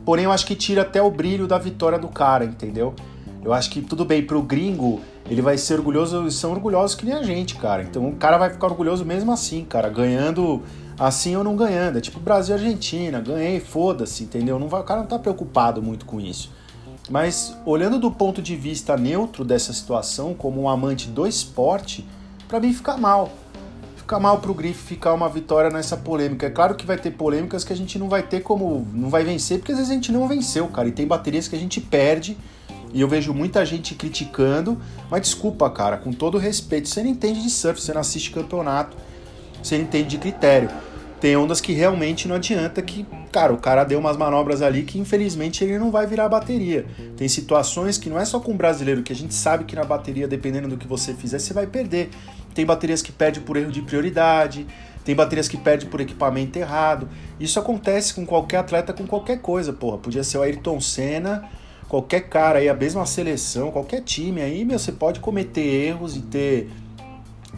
Porém, 0.04 0.26
eu 0.26 0.30
acho 0.30 0.44
que 0.44 0.54
tira 0.54 0.82
até 0.82 1.02
o 1.02 1.10
brilho 1.10 1.46
da 1.46 1.56
vitória 1.56 1.98
do 1.98 2.08
cara, 2.08 2.44
entendeu? 2.44 2.94
Eu 3.42 3.54
acho 3.54 3.70
que 3.70 3.80
tudo 3.80 4.04
bem, 4.04 4.22
pro 4.22 4.42
gringo, 4.42 5.00
ele 5.28 5.40
vai 5.40 5.56
ser 5.56 5.74
orgulhoso, 5.74 6.18
eles 6.18 6.34
são 6.34 6.52
orgulhosos 6.52 6.94
que 6.94 7.06
nem 7.06 7.14
a 7.14 7.22
gente, 7.22 7.54
cara. 7.56 7.82
Então 7.82 8.06
o 8.06 8.14
cara 8.14 8.36
vai 8.36 8.50
ficar 8.50 8.66
orgulhoso 8.66 9.06
mesmo 9.06 9.32
assim, 9.32 9.64
cara, 9.64 9.88
ganhando 9.88 10.62
assim 10.98 11.34
ou 11.34 11.42
não 11.42 11.56
ganhando. 11.56 11.96
É 11.96 12.00
tipo 12.02 12.20
Brasil 12.20 12.54
e 12.54 12.58
Argentina, 12.58 13.20
ganhei, 13.20 13.58
foda-se, 13.58 14.24
entendeu? 14.24 14.58
Não 14.58 14.68
vai, 14.68 14.82
o 14.82 14.84
cara 14.84 15.00
não 15.00 15.06
tá 15.06 15.18
preocupado 15.18 15.82
muito 15.82 16.04
com 16.04 16.20
isso. 16.20 16.52
Mas 17.08 17.56
olhando 17.64 17.98
do 17.98 18.10
ponto 18.10 18.42
de 18.42 18.54
vista 18.54 18.96
neutro 18.96 19.44
dessa 19.44 19.72
situação, 19.72 20.34
como 20.34 20.60
um 20.62 20.68
amante 20.68 21.08
do 21.08 21.26
esporte, 21.26 22.06
para 22.48 22.60
mim 22.60 22.72
fica 22.72 22.96
mal. 22.96 23.32
Fica 23.96 24.20
mal 24.20 24.38
pro 24.38 24.52
Grife 24.52 24.82
ficar 24.82 25.14
uma 25.14 25.28
vitória 25.28 25.70
nessa 25.70 25.96
polêmica. 25.96 26.46
É 26.46 26.50
claro 26.50 26.74
que 26.74 26.84
vai 26.84 26.98
ter 26.98 27.10
polêmicas 27.12 27.64
que 27.64 27.72
a 27.72 27.76
gente 27.76 27.98
não 27.98 28.08
vai 28.08 28.22
ter 28.22 28.42
como. 28.42 28.86
não 28.92 29.08
vai 29.08 29.24
vencer, 29.24 29.58
porque 29.58 29.72
às 29.72 29.78
vezes 29.78 29.90
a 29.90 29.94
gente 29.94 30.12
não 30.12 30.28
venceu, 30.28 30.68
cara. 30.68 30.88
E 30.88 30.92
tem 30.92 31.06
baterias 31.06 31.48
que 31.48 31.56
a 31.56 31.58
gente 31.58 31.80
perde. 31.80 32.36
E 32.92 33.00
eu 33.00 33.08
vejo 33.08 33.32
muita 33.32 33.64
gente 33.64 33.94
criticando. 33.94 34.78
Mas 35.10 35.22
desculpa, 35.22 35.70
cara, 35.70 35.96
com 35.96 36.12
todo 36.12 36.36
respeito, 36.36 36.88
você 36.88 37.02
não 37.02 37.10
entende 37.10 37.42
de 37.42 37.48
surf, 37.48 37.80
você 37.80 37.94
não 37.94 38.00
assiste 38.02 38.30
campeonato, 38.30 38.96
você 39.62 39.78
não 39.78 39.84
entende 39.84 40.10
de 40.10 40.18
critério. 40.18 40.68
Tem 41.24 41.38
ondas 41.38 41.58
que 41.58 41.72
realmente 41.72 42.28
não 42.28 42.36
adianta 42.36 42.82
que, 42.82 43.06
cara, 43.32 43.50
o 43.50 43.56
cara 43.56 43.82
deu 43.82 43.98
umas 43.98 44.14
manobras 44.14 44.60
ali 44.60 44.82
que 44.82 44.98
infelizmente 44.98 45.64
ele 45.64 45.78
não 45.78 45.90
vai 45.90 46.06
virar 46.06 46.28
bateria. 46.28 46.84
Tem 47.16 47.26
situações 47.26 47.96
que 47.96 48.10
não 48.10 48.20
é 48.20 48.26
só 48.26 48.38
com 48.38 48.52
o 48.52 48.54
brasileiro, 48.54 49.02
que 49.02 49.10
a 49.10 49.16
gente 49.16 49.32
sabe 49.32 49.64
que 49.64 49.74
na 49.74 49.84
bateria, 49.84 50.28
dependendo 50.28 50.68
do 50.68 50.76
que 50.76 50.86
você 50.86 51.14
fizer, 51.14 51.38
você 51.38 51.54
vai 51.54 51.66
perder. 51.66 52.10
Tem 52.54 52.66
baterias 52.66 53.00
que 53.00 53.10
perde 53.10 53.40
por 53.40 53.56
erro 53.56 53.72
de 53.72 53.80
prioridade, 53.80 54.66
tem 55.02 55.14
baterias 55.14 55.48
que 55.48 55.56
perde 55.56 55.86
por 55.86 55.98
equipamento 55.98 56.58
errado. 56.58 57.08
Isso 57.40 57.58
acontece 57.58 58.12
com 58.12 58.26
qualquer 58.26 58.58
atleta, 58.58 58.92
com 58.92 59.06
qualquer 59.06 59.40
coisa, 59.40 59.72
porra. 59.72 59.96
Podia 59.96 60.22
ser 60.22 60.36
o 60.36 60.42
Ayrton 60.42 60.78
Senna, 60.78 61.48
qualquer 61.88 62.28
cara 62.28 62.58
aí, 62.58 62.68
a 62.68 62.74
mesma 62.74 63.06
seleção, 63.06 63.70
qualquer 63.70 64.02
time 64.02 64.42
aí, 64.42 64.62
meu, 64.62 64.78
você 64.78 64.92
pode 64.92 65.20
cometer 65.20 65.62
erros 65.62 66.18
e 66.18 66.20
ter 66.20 66.70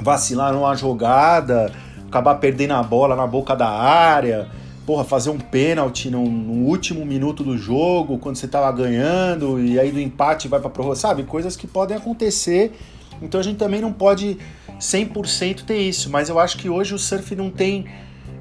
vacilar 0.01 0.53
numa 0.53 0.77
jogada, 0.77 1.73
acabar 2.09 2.37
perdendo 2.37 2.73
a 2.73 2.83
bola 2.83 3.17
na 3.17 3.27
boca 3.27 3.55
da 3.55 3.69
área, 3.69 4.49
porra, 4.87 5.05
fazer 5.05 5.31
um 5.31 5.39
pênalti 5.39 6.09
no, 6.09 6.25
no, 6.25 6.67
último 6.67 7.05
minuto 7.05 7.43
do 7.43 7.59
jogo, 7.59 8.19
quando 8.19 8.37
você 8.37 8.47
tava 8.47 8.71
ganhando, 8.71 9.61
e 9.61 9.79
aí 9.79 9.91
do 9.91 10.01
empate 10.01 10.47
vai 10.47 10.61
pra 10.61 10.71
prorrogação, 10.71 11.11
sabe? 11.11 11.25
Coisas 11.25 11.57
que 11.57 11.67
podem 11.67 11.97
acontecer. 11.97 12.73
Então 13.21 13.41
a 13.41 13.43
gente 13.43 13.57
também 13.57 13.81
não 13.81 13.93
pode 13.93 14.39
100% 14.79 15.65
ter 15.65 15.79
isso, 15.79 16.09
mas 16.09 16.29
eu 16.29 16.39
acho 16.39 16.57
que 16.59 16.69
hoje 16.69 16.95
o 16.95 16.99
surf 16.99 17.35
não 17.35 17.51
tem, 17.51 17.87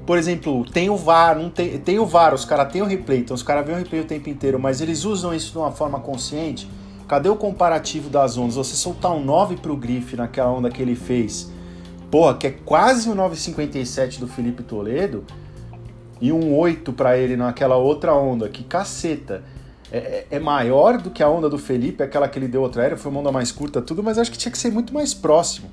por 0.06 0.18
exemplo, 0.18 0.64
tem 0.70 0.88
o 0.88 0.96
VAR, 0.96 1.36
não 1.36 1.50
tem, 1.50 1.78
tem 1.78 1.98
o 1.98 2.06
VAR, 2.06 2.34
os 2.34 2.44
caras 2.44 2.70
têm 2.72 2.82
o 2.82 2.84
replay, 2.84 3.20
então 3.20 3.34
os 3.34 3.42
caras 3.42 3.66
veem 3.66 3.76
o 3.76 3.80
replay 3.80 4.02
o 4.02 4.04
tempo 4.04 4.28
inteiro, 4.28 4.58
mas 4.58 4.80
eles 4.80 5.04
usam 5.04 5.34
isso 5.34 5.50
de 5.50 5.58
uma 5.58 5.72
forma 5.72 5.98
consciente. 5.98 6.68
Cadê 7.08 7.28
o 7.28 7.36
comparativo 7.36 8.10
das 8.10 8.36
ondas? 8.36 8.56
Você 8.56 8.76
soltar 8.76 9.12
um 9.12 9.24
9 9.24 9.56
pro 9.56 9.76
Griff 9.76 10.16
naquela 10.16 10.50
onda 10.50 10.70
que 10.70 10.82
ele 10.82 10.94
fez 10.94 11.50
que 12.38 12.46
é 12.46 12.50
quase 12.50 13.08
o 13.08 13.14
9,57 13.14 14.18
do 14.18 14.28
Felipe 14.28 14.62
Toledo, 14.62 15.24
e 16.20 16.32
um 16.32 16.56
8 16.56 16.92
para 16.92 17.16
ele 17.18 17.36
naquela 17.36 17.76
outra 17.76 18.14
onda, 18.14 18.48
que 18.48 18.64
caceta. 18.64 19.42
é, 19.92 20.26
é, 20.32 20.38
maior 20.40 20.98
do 20.98 21.10
que 21.10 21.22
a 21.22 21.28
onda 21.28 21.48
do 21.48 21.58
Felipe, 21.58 22.02
aquela 22.02 22.28
que 22.28 22.38
ele 22.38 22.48
deu 22.48 22.60
outra 22.62 22.82
aérea, 22.82 22.96
foi 22.96 23.10
uma 23.10 23.20
onda 23.20 23.30
mais 23.30 23.52
curta, 23.52 23.80
tudo, 23.80 24.02
mas 24.02 24.18
acho 24.18 24.32
que 24.32 24.38
tinha 24.38 24.50
que 24.50 24.58
ser 24.58 24.72
muito 24.72 24.92
mais 24.92 25.14
próximo. 25.14 25.70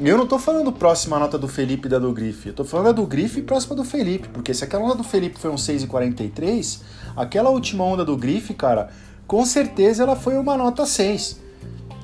Eu 0.00 0.18
não 0.18 0.26
tô 0.26 0.38
falando 0.38 0.72
próxima 0.72 1.16
a 1.16 1.20
nota 1.20 1.38
do 1.38 1.46
Felipe 1.46 1.86
e 1.86 1.88
da 1.88 1.98
do 1.98 2.12
Grife, 2.12 2.48
eu 2.48 2.54
tô 2.54 2.64
falando 2.64 2.86
da 2.86 2.92
do 2.92 3.06
Grife 3.06 3.38
e 3.38 3.42
próxima 3.42 3.76
do 3.76 3.84
Felipe, 3.84 4.28
porque 4.28 4.52
se 4.52 4.64
aquela 4.64 4.84
onda 4.84 4.96
do 4.96 5.04
Felipe 5.04 5.38
foi 5.38 5.50
um 5.50 5.54
6,43, 5.54 6.80
aquela 7.16 7.50
última 7.50 7.84
onda 7.84 8.04
do 8.04 8.16
Grife, 8.16 8.52
cara, 8.52 8.90
com 9.28 9.44
certeza 9.44 10.02
ela 10.02 10.16
foi 10.16 10.36
uma 10.36 10.56
nota 10.56 10.84
6. 10.84 11.40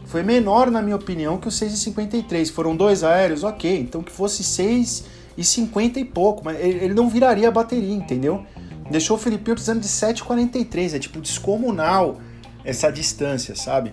Foi 0.09 0.23
menor, 0.23 0.71
na 0.71 0.81
minha 0.81 0.97
opinião, 0.97 1.37
que 1.37 1.49
o 1.49 1.51
6,53. 1.51 2.51
Foram 2.51 2.75
dois 2.75 3.05
aéreos, 3.05 3.45
ok, 3.45 3.79
então 3.79 4.03
que 4.03 4.11
fosse 4.11 4.43
6,50 4.43 5.99
e 5.99 6.05
pouco, 6.05 6.43
mas 6.43 6.59
ele 6.59 6.95
não 6.95 7.11
viraria 7.11 7.47
a 7.47 7.51
bateria, 7.51 7.95
entendeu? 7.95 8.45
Deixou 8.91 9.19
o 9.19 9.21
Felipe 9.21 9.45
precisando 9.45 9.81
de 9.81 9.89
7,43, 9.89 10.95
é 10.95 10.99
tipo 10.99 11.21
descomunal 11.21 12.19
essa 12.65 12.91
distância, 12.91 13.55
sabe? 13.55 13.93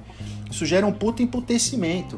Isso 0.49 0.65
gera 0.65 0.87
um 0.87 0.91
puto 0.93 1.21
emputecimento. 1.21 2.17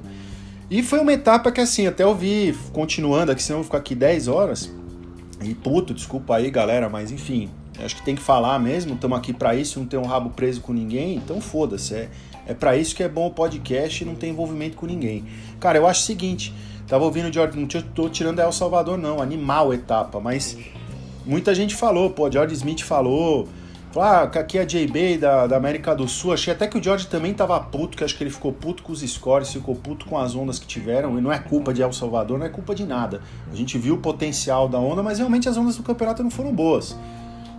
E 0.70 0.84
foi 0.84 1.00
uma 1.00 1.14
etapa 1.14 1.52
que 1.52 1.60
assim, 1.60 1.88
até 1.88 2.04
eu 2.04 2.14
vi, 2.14 2.56
continuando 2.72 3.32
aqui, 3.32 3.42
senão 3.42 3.60
eu 3.60 3.64
vou 3.64 3.66
ficar 3.66 3.80
aqui 3.80 3.96
10 3.96 4.28
horas. 4.28 4.72
E 5.44 5.56
puto, 5.56 5.92
desculpa 5.92 6.36
aí 6.36 6.52
galera, 6.52 6.88
mas 6.88 7.12
enfim, 7.12 7.50
acho 7.84 7.96
que 7.96 8.04
tem 8.04 8.16
que 8.16 8.22
falar 8.22 8.60
mesmo, 8.60 8.94
estamos 8.94 9.18
aqui 9.18 9.34
para 9.34 9.56
isso, 9.56 9.80
não 9.80 9.88
tem 9.88 10.00
um 10.00 10.06
rabo 10.06 10.30
preso 10.30 10.62
com 10.62 10.72
ninguém, 10.72 11.16
então 11.16 11.42
foda-se. 11.42 11.96
É, 11.96 12.10
é 12.48 12.54
para 12.54 12.78
isso 12.78 12.96
que 12.96 13.04
é 13.04 13.10
bom 13.10 13.28
o 13.28 13.32
podcast 13.32 14.04
e 14.04 14.08
não 14.08 14.16
tem 14.16 14.32
envolvimento 14.32 14.78
com 14.78 14.86
ninguém. 14.86 15.26
Cara, 15.60 15.78
eu 15.78 15.86
acho 15.86 16.02
o 16.02 16.06
seguinte, 16.06 16.54
tava 16.88 17.04
ouvindo 17.04 17.28
o 17.28 17.34
George, 17.34 17.60
não 17.60 17.68
tô 17.68 18.10
tirando 18.10 18.40
El 18.40 18.52
Salvador 18.52 18.98
não, 18.98 19.22
animal 19.22 19.74
etapa, 19.74 20.20
mas 20.20 20.58
muita 21.26 21.54
gente 21.54 21.76
falou, 21.76 22.10
pô, 22.10 22.32
George 22.32 22.54
Smith 22.56 22.82
falou, 22.82 23.50
ah, 23.96 24.24
aqui 24.24 24.58
é 24.58 24.62
a 24.62 24.66
JB 24.66 25.18
da, 25.18 25.48
da 25.48 25.58
América 25.58 25.96
do 25.96 26.08
Sul. 26.08 26.34
Achei 26.34 26.54
até 26.54 26.68
que 26.68 26.78
o 26.78 26.84
George 26.84 27.08
também 27.08 27.34
tava 27.34 27.60
puto, 27.60 27.98
que 27.98 28.04
acho 28.04 28.16
que 28.16 28.24
ele 28.24 28.30
ficou 28.30 28.54
puto 28.54 28.84
com 28.84 28.92
os 28.92 29.02
scores, 29.02 29.52
ficou 29.52 29.76
puto 29.76 30.06
com 30.06 30.18
as 30.18 30.36
ondas 30.36 30.60
que 30.60 30.68
tiveram. 30.68 31.18
E 31.18 31.22
não 31.22 31.32
é 31.32 31.40
culpa 31.40 31.74
de 31.74 31.82
El 31.82 31.92
Salvador, 31.92 32.38
não 32.38 32.46
é 32.46 32.50
culpa 32.50 32.76
de 32.76 32.86
nada. 32.86 33.22
A 33.52 33.56
gente 33.56 33.78
viu 33.78 33.96
o 33.96 33.98
potencial 33.98 34.70
da 34.70 34.78
onda, 34.78 35.02
mas 35.02 35.18
realmente 35.18 35.50
as 35.50 35.58
ondas 35.58 35.78
do 35.78 35.84
campeonato 35.84 36.22
não 36.22 36.30
foram 36.30 36.54
boas. 36.54 36.96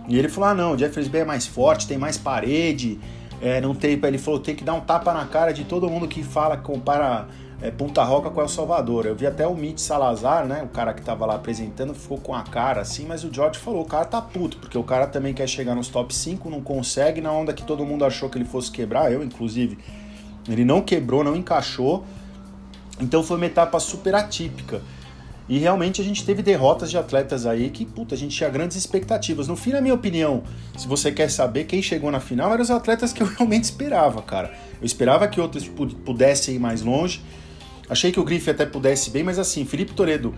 E 0.07 0.17
ele 0.17 0.29
falou: 0.29 0.49
ah, 0.49 0.53
não, 0.53 0.73
o 0.73 1.09
Bay 1.09 1.21
é 1.21 1.25
mais 1.25 1.45
forte, 1.45 1.87
tem 1.87 1.97
mais 1.97 2.17
parede. 2.17 2.99
É, 3.41 3.61
não 3.61 3.73
tem, 3.73 3.99
ele 4.03 4.17
falou: 4.17 4.39
tem 4.39 4.55
que 4.55 4.63
dar 4.63 4.73
um 4.73 4.81
tapa 4.81 5.13
na 5.13 5.25
cara 5.25 5.51
de 5.51 5.63
todo 5.63 5.89
mundo 5.89 6.07
que 6.07 6.23
fala, 6.23 6.57
compara 6.57 7.27
é, 7.61 7.71
Punta 7.71 8.03
Roca 8.03 8.29
com 8.29 8.41
El 8.41 8.47
Salvador. 8.47 9.05
Eu 9.05 9.15
vi 9.15 9.27
até 9.27 9.45
o 9.45 9.55
Mitch 9.55 9.79
Salazar, 9.79 10.45
né, 10.45 10.63
o 10.63 10.67
cara 10.67 10.93
que 10.93 11.01
tava 11.01 11.25
lá 11.25 11.35
apresentando, 11.35 11.93
ficou 11.93 12.17
com 12.17 12.33
a 12.33 12.43
cara 12.43 12.81
assim, 12.81 13.05
mas 13.05 13.23
o 13.23 13.33
George 13.33 13.59
falou, 13.59 13.81
o 13.81 13.85
cara 13.85 14.05
tá 14.05 14.21
puto, 14.21 14.57
porque 14.57 14.77
o 14.77 14.83
cara 14.83 15.07
também 15.07 15.33
quer 15.33 15.47
chegar 15.47 15.75
nos 15.75 15.87
top 15.89 16.13
5, 16.13 16.49
não 16.49 16.61
consegue, 16.61 17.21
na 17.21 17.31
onda 17.31 17.53
que 17.53 17.63
todo 17.63 17.85
mundo 17.85 18.05
achou 18.05 18.29
que 18.29 18.37
ele 18.37 18.45
fosse 18.45 18.71
quebrar, 18.71 19.11
eu 19.11 19.23
inclusive, 19.23 19.77
ele 20.47 20.63
não 20.63 20.81
quebrou, 20.81 21.23
não 21.23 21.35
encaixou, 21.35 22.05
então 22.99 23.23
foi 23.23 23.37
uma 23.37 23.45
etapa 23.45 23.79
super 23.79 24.15
atípica. 24.15 24.81
E 25.49 25.57
realmente 25.57 25.99
a 25.99 26.03
gente 26.03 26.23
teve 26.23 26.43
derrotas 26.43 26.91
de 26.91 26.97
atletas 26.97 27.47
aí 27.47 27.71
que, 27.71 27.83
puta, 27.83 28.13
a 28.13 28.17
gente 28.17 28.37
tinha 28.37 28.47
grandes 28.49 28.77
expectativas. 28.77 29.47
No 29.47 29.55
fim, 29.55 29.71
na 29.71 29.81
minha 29.81 29.95
opinião, 29.95 30.43
se 30.77 30.87
você 30.87 31.11
quer 31.11 31.27
saber 31.31 31.63
quem 31.63 31.81
chegou 31.81 32.11
na 32.11 32.19
final, 32.19 32.53
eram 32.53 32.61
os 32.61 32.69
atletas 32.69 33.11
que 33.11 33.23
eu 33.23 33.25
realmente 33.35 33.63
esperava, 33.63 34.21
cara. 34.21 34.53
Eu 34.79 34.85
esperava 34.85 35.27
que 35.27 35.41
outros 35.41 35.67
pudessem 36.05 36.55
ir 36.55 36.59
mais 36.59 36.83
longe. 36.83 37.23
Achei 37.89 38.11
que 38.11 38.19
o 38.19 38.23
Grife 38.23 38.51
até 38.51 38.63
pudesse 38.63 39.09
bem, 39.09 39.23
mas 39.23 39.39
assim, 39.39 39.65
Felipe 39.65 39.93
Toledo, 39.93 40.35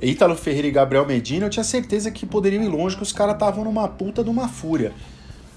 Ítalo 0.00 0.36
Ferreira 0.36 0.68
e 0.68 0.70
Gabriel 0.70 1.04
Medina, 1.04 1.46
eu 1.46 1.50
tinha 1.50 1.64
certeza 1.64 2.12
que 2.12 2.24
poderiam 2.24 2.62
ir 2.62 2.68
longe, 2.68 2.96
que 2.96 3.02
os 3.02 3.12
caras 3.12 3.34
estavam 3.34 3.64
numa 3.64 3.88
puta 3.88 4.22
de 4.22 4.30
uma 4.30 4.46
fúria. 4.46 4.92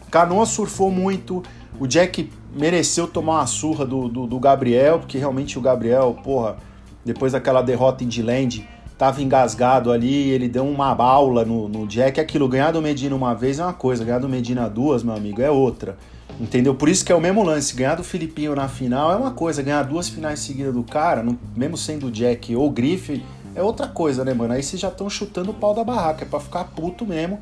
Canoa 0.10 0.48
surfou 0.48 0.90
muito, 0.90 1.44
o 1.80 1.86
Jack 1.86 2.32
mereceu 2.56 3.08
tomar 3.08 3.34
uma 3.34 3.46
surra 3.46 3.86
do, 3.86 4.10
do, 4.10 4.26
do 4.26 4.40
Gabriel, 4.40 4.98
porque 4.98 5.20
realmente 5.20 5.60
o 5.60 5.62
Gabriel, 5.62 6.18
porra, 6.24 6.58
depois 7.04 7.34
daquela 7.34 7.62
derrota 7.62 8.04
em 8.04 8.08
Diland, 8.08 8.68
tava 8.98 9.22
engasgado 9.22 9.92
ali, 9.92 10.30
ele 10.30 10.48
deu 10.48 10.66
uma 10.66 10.96
aula 10.96 11.44
no, 11.44 11.68
no 11.68 11.88
Jack. 11.88 12.20
Aquilo, 12.20 12.48
ganhar 12.48 12.72
do 12.72 12.82
Medina 12.82 13.16
uma 13.16 13.34
vez 13.34 13.60
é 13.60 13.64
uma 13.64 13.74
coisa, 13.74 14.04
ganhar 14.06 14.20
do 14.20 14.30
Medina 14.30 14.70
duas, 14.70 15.04
meu 15.04 15.14
amigo, 15.14 15.42
é 15.42 15.52
outra. 15.52 15.98
Entendeu? 16.40 16.76
Por 16.76 16.90
isso 16.90 17.06
que 17.06 17.12
é 17.12 17.16
o 17.16 17.22
mesmo 17.22 17.44
lance. 17.44 17.76
Ganhar 17.76 17.96
do 17.96 18.04
Filipinho 18.04 18.56
na 18.56 18.68
final 18.68 19.12
é 19.12 19.16
uma 19.16 19.32
coisa, 19.32 19.62
ganhar 19.62 19.84
duas 19.84 20.10
finais 20.10 20.40
seguidas 20.40 20.74
do 20.74 20.84
cara, 20.84 21.24
no, 21.24 21.38
mesmo 21.56 21.78
sendo 21.78 22.12
Jack 22.12 22.56
ou 22.56 22.70
Grife, 22.70 23.24
é 23.54 23.62
outra 23.62 23.88
coisa, 23.88 24.26
né, 24.26 24.34
mano? 24.34 24.54
Aí 24.54 24.62
vocês 24.62 24.82
já 24.82 24.90
estão 24.90 25.10
chutando 25.10 25.52
o 25.52 25.54
pau 25.54 25.74
da 25.74 25.84
barraca, 25.84 26.26
é 26.26 26.28
pra 26.28 26.40
ficar 26.40 26.66
puto 26.66 27.06
mesmo, 27.06 27.40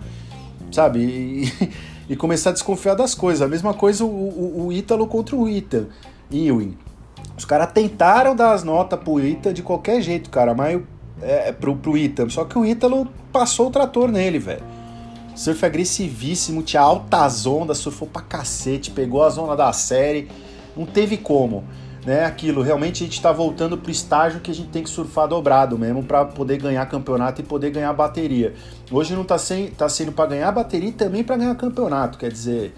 sabe? 0.71 0.99
E, 0.99 1.71
e 2.13 2.15
começar 2.15 2.51
a 2.51 2.53
desconfiar 2.53 2.93
das 2.95 3.15
coisas. 3.15 3.41
A 3.41 3.47
mesma 3.47 3.73
coisa 3.73 4.05
o, 4.05 4.07
o, 4.07 4.67
o 4.67 4.73
Ítalo 4.73 5.07
contra 5.07 5.35
o 5.35 5.49
Ita, 5.49 5.87
Ewing. 6.31 6.77
Os 7.35 7.45
caras 7.45 7.71
tentaram 7.71 8.35
dar 8.35 8.53
as 8.53 8.63
notas 8.63 8.99
pro 8.99 9.19
Ita 9.19 9.51
de 9.51 9.63
qualquer 9.63 10.01
jeito, 10.01 10.29
cara, 10.29 10.53
mas 10.53 10.79
é, 11.23 11.51
pro, 11.51 11.75
pro 11.75 11.97
Ita. 11.97 12.29
Só 12.29 12.45
que 12.45 12.57
o 12.57 12.65
Ítalo 12.65 13.07
passou 13.31 13.67
o 13.67 13.71
trator 13.71 14.11
nele, 14.11 14.39
velho. 14.39 14.63
Surf 15.35 15.65
agressivíssimo, 15.65 16.61
tinha 16.61 16.81
altas 16.81 17.45
ondas, 17.45 17.79
surfou 17.79 18.07
pra 18.07 18.21
cacete, 18.21 18.91
pegou 18.91 19.23
a 19.23 19.29
zona 19.29 19.55
da 19.55 19.73
série, 19.73 20.29
não 20.75 20.85
teve 20.85 21.17
como. 21.17 21.63
Né, 22.05 22.25
aquilo, 22.25 22.61
realmente 22.61 23.01
a 23.01 23.05
gente 23.05 23.15
está 23.15 23.31
voltando 23.31 23.77
pro 23.77 23.89
estágio 23.89 24.41
que 24.41 24.51
a 24.51 24.53
gente 24.53 24.67
tem 24.67 24.83
que 24.83 24.89
surfar 24.89 25.25
dobrado 25.25 25.79
mesmo 25.79 26.03
para 26.03 26.25
poder 26.25 26.57
ganhar 26.57 26.85
campeonato 26.87 27.39
e 27.39 27.45
poder 27.45 27.71
ganhar 27.71 27.93
bateria. 27.93 28.53
Hoje 28.91 29.15
não 29.15 29.21
está 29.21 29.37
sem, 29.37 29.67
tá 29.67 29.87
sendo 29.87 30.11
para 30.11 30.31
ganhar 30.31 30.51
bateria 30.51 30.89
e 30.89 30.91
também 30.91 31.23
para 31.23 31.37
ganhar 31.37 31.55
campeonato, 31.55 32.17
quer 32.17 32.29
dizer, 32.29 32.75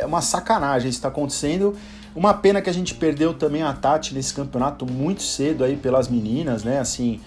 é 0.00 0.06
uma 0.06 0.22
sacanagem 0.22 0.88
isso 0.88 0.98
está 0.98 1.08
acontecendo. 1.08 1.74
Uma 2.14 2.34
pena 2.34 2.60
que 2.60 2.68
a 2.68 2.72
gente 2.72 2.94
perdeu 2.94 3.32
também 3.32 3.62
a 3.62 3.72
Tati 3.72 4.14
nesse 4.14 4.34
campeonato 4.34 4.86
muito 4.86 5.22
cedo 5.22 5.64
aí 5.64 5.76
pelas 5.76 6.08
meninas, 6.08 6.62
né? 6.62 6.78
Assim, 6.78 7.20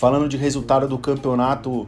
falando 0.00 0.26
de 0.26 0.38
resultado 0.38 0.88
do 0.88 0.96
campeonato 0.96 1.86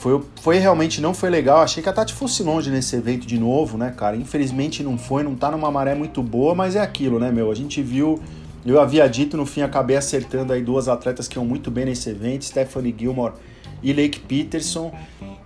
foi, 0.00 0.20
foi 0.40 0.58
realmente 0.58 1.00
não 1.00 1.14
foi 1.14 1.30
legal. 1.30 1.60
Achei 1.60 1.80
que 1.80 1.88
a 1.88 1.92
Tati 1.92 2.12
fosse 2.12 2.42
longe 2.42 2.68
nesse 2.70 2.96
evento 2.96 3.24
de 3.24 3.38
novo, 3.38 3.78
né, 3.78 3.94
cara? 3.96 4.16
Infelizmente 4.16 4.82
não 4.82 4.98
foi, 4.98 5.22
não 5.22 5.36
tá 5.36 5.48
numa 5.48 5.70
maré 5.70 5.94
muito 5.94 6.24
boa, 6.24 6.56
mas 6.56 6.74
é 6.74 6.80
aquilo, 6.80 7.20
né, 7.20 7.30
meu? 7.30 7.52
A 7.52 7.54
gente 7.54 7.80
viu, 7.80 8.20
eu 8.66 8.80
havia 8.80 9.08
dito, 9.08 9.36
no 9.36 9.46
fim 9.46 9.60
acabei 9.60 9.96
acertando 9.96 10.52
aí 10.52 10.60
duas 10.60 10.88
atletas 10.88 11.28
que 11.28 11.38
iam 11.38 11.44
muito 11.44 11.70
bem 11.70 11.84
nesse 11.84 12.10
evento, 12.10 12.44
Stephanie 12.44 12.92
Gilmore 12.98 13.34
e 13.80 13.92
Lake 13.92 14.18
Peterson. 14.18 14.92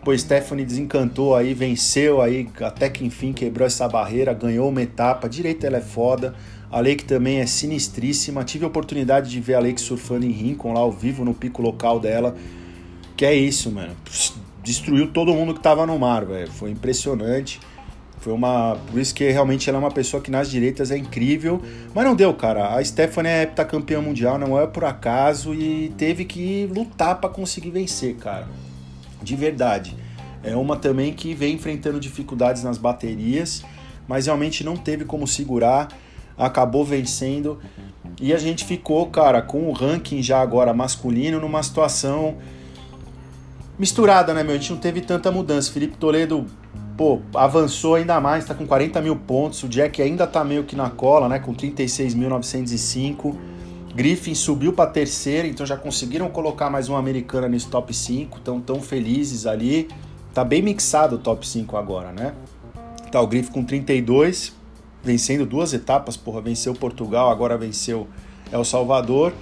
Pois 0.02 0.23
Stephanie 0.23 0.64
desencantou 0.64 1.35
aí, 1.35 1.52
venceu 1.52 2.23
aí, 2.23 2.49
até 2.62 2.88
que 2.88 3.04
enfim 3.04 3.35
quebrou 3.35 3.66
essa 3.66 3.87
barreira, 3.87 4.32
ganhou 4.32 4.70
uma 4.70 4.80
etapa, 4.80 5.28
direito 5.28 5.66
ela 5.66 5.76
é 5.76 5.82
foda. 5.82 6.35
A 6.70 6.80
Lake 6.80 7.04
também 7.04 7.38
é 7.38 7.46
sinistríssima. 7.46 8.44
Tive 8.44 8.64
a 8.64 8.68
oportunidade 8.68 9.30
de 9.30 9.40
ver 9.40 9.54
a 9.54 9.61
Lake 9.61 9.80
surfando 9.80 10.26
em 10.26 10.30
Rincon 10.30 10.73
lá 10.73 10.80
ao 10.80 10.92
vivo 10.92 11.25
no 11.25 11.35
pico 11.35 11.62
local 11.62 12.00
dela. 12.00 12.37
Que 13.16 13.25
é 13.25 13.35
isso, 13.35 13.70
mano 13.70 13.94
destruiu 14.66 15.06
todo 15.06 15.32
mundo 15.32 15.54
que 15.54 15.61
tava 15.61 15.87
no 15.87 15.96
mar, 15.96 16.25
velho. 16.25 16.50
Foi 16.50 16.73
impressionante. 16.73 17.61
Foi 18.18 18.32
uma. 18.32 18.76
Por 18.90 18.99
isso 18.99 19.14
que 19.14 19.30
realmente 19.30 19.70
ela 19.70 19.78
é 19.78 19.80
uma 19.80 19.92
pessoa 19.92 20.20
que 20.20 20.30
nas 20.30 20.50
direitas 20.50 20.90
é 20.90 20.99
incrível. 20.99 21.62
Mas 21.94 22.04
não 22.04 22.16
deu, 22.16 22.35
cara. 22.35 22.75
A 22.75 22.85
Stephanie 22.85 23.30
é 23.30 23.42
heptacampeã 23.42 24.00
mundial, 24.00 24.37
não 24.37 24.61
é 24.61 24.66
por 24.66 24.85
acaso. 24.85 25.54
E 25.54 25.92
teve 25.96 26.25
que 26.25 26.68
lutar 26.75 27.20
para 27.20 27.30
conseguir 27.30 27.70
vencer, 27.70 28.16
cara. 28.16 28.49
De 29.23 29.37
verdade. 29.37 29.96
É 30.42 30.56
uma 30.56 30.76
também 30.76 31.12
que 31.12 31.32
vem 31.32 31.54
enfrentando 31.54 31.99
dificuldades 32.00 32.62
nas 32.62 32.78
baterias, 32.78 33.64
mas 34.06 34.26
realmente 34.26 34.64
não 34.64 34.76
teve 34.76 35.04
como 35.04 35.26
segurar. 35.26 35.88
Acabou 36.38 36.85
vencendo. 36.85 37.59
E 38.21 38.33
a 38.33 38.38
gente 38.38 38.64
ficou, 38.64 39.07
cara, 39.07 39.43
com 39.43 39.69
o 39.69 39.73
ranking 39.73 40.23
já 40.23 40.40
agora 40.40 40.73
masculino 40.73 41.40
numa 41.40 41.62
situação 41.62 42.37
misturada, 43.78 44.33
né, 44.33 44.43
meu? 44.43 44.55
A 44.55 44.59
gente 44.59 44.73
não 44.73 44.78
teve 44.78 45.00
tanta 45.00 45.31
mudança. 45.31 45.71
Felipe 45.71 45.97
Toledo, 45.97 46.47
pô, 46.97 47.21
avançou 47.35 47.95
ainda 47.95 48.21
mais, 48.21 48.45
tá 48.45 48.55
com 48.55 48.66
40 48.66 49.00
mil 49.00 49.16
pontos. 49.16 49.62
O 49.62 49.69
Jack 49.69 50.00
ainda 50.00 50.26
tá 50.26 50.43
meio 50.45 50.64
que 50.64 50.75
na 50.75 50.90
cola, 50.90 51.28
né, 51.28 51.38
com 51.38 51.55
36.905. 51.55 53.37
Griffin 53.95 54.35
subiu 54.35 54.75
para 54.75 54.90
terceira, 54.90 55.49
então 55.49 55.64
já 55.64 55.76
conseguiram 55.76 56.28
colocar 56.28 56.69
mais 56.69 56.87
uma 56.88 56.99
americana 56.99 57.49
nesse 57.49 57.66
top 57.69 57.95
5, 57.95 58.38
estão 58.38 58.61
tão 58.61 58.81
felizes 58.81 59.47
ali. 59.47 59.88
Tá 60.35 60.45
bem 60.45 60.61
mixado 60.61 61.16
o 61.16 61.19
top 61.19 61.49
5 61.49 61.76
agora, 61.78 62.12
né? 62.12 62.35
Tá 63.11 63.23
o 63.23 63.26
Griffin 63.26 63.52
com 63.52 63.64
32, 63.64 64.52
vencendo 65.06 65.46
duas 65.46 65.72
etapas, 65.72 66.16
porra, 66.16 66.40
venceu 66.40 66.75
Portugal, 66.75 67.30
agora 67.30 67.56
venceu 67.56 68.08
El 68.50 68.64
Salvador. 68.64 69.32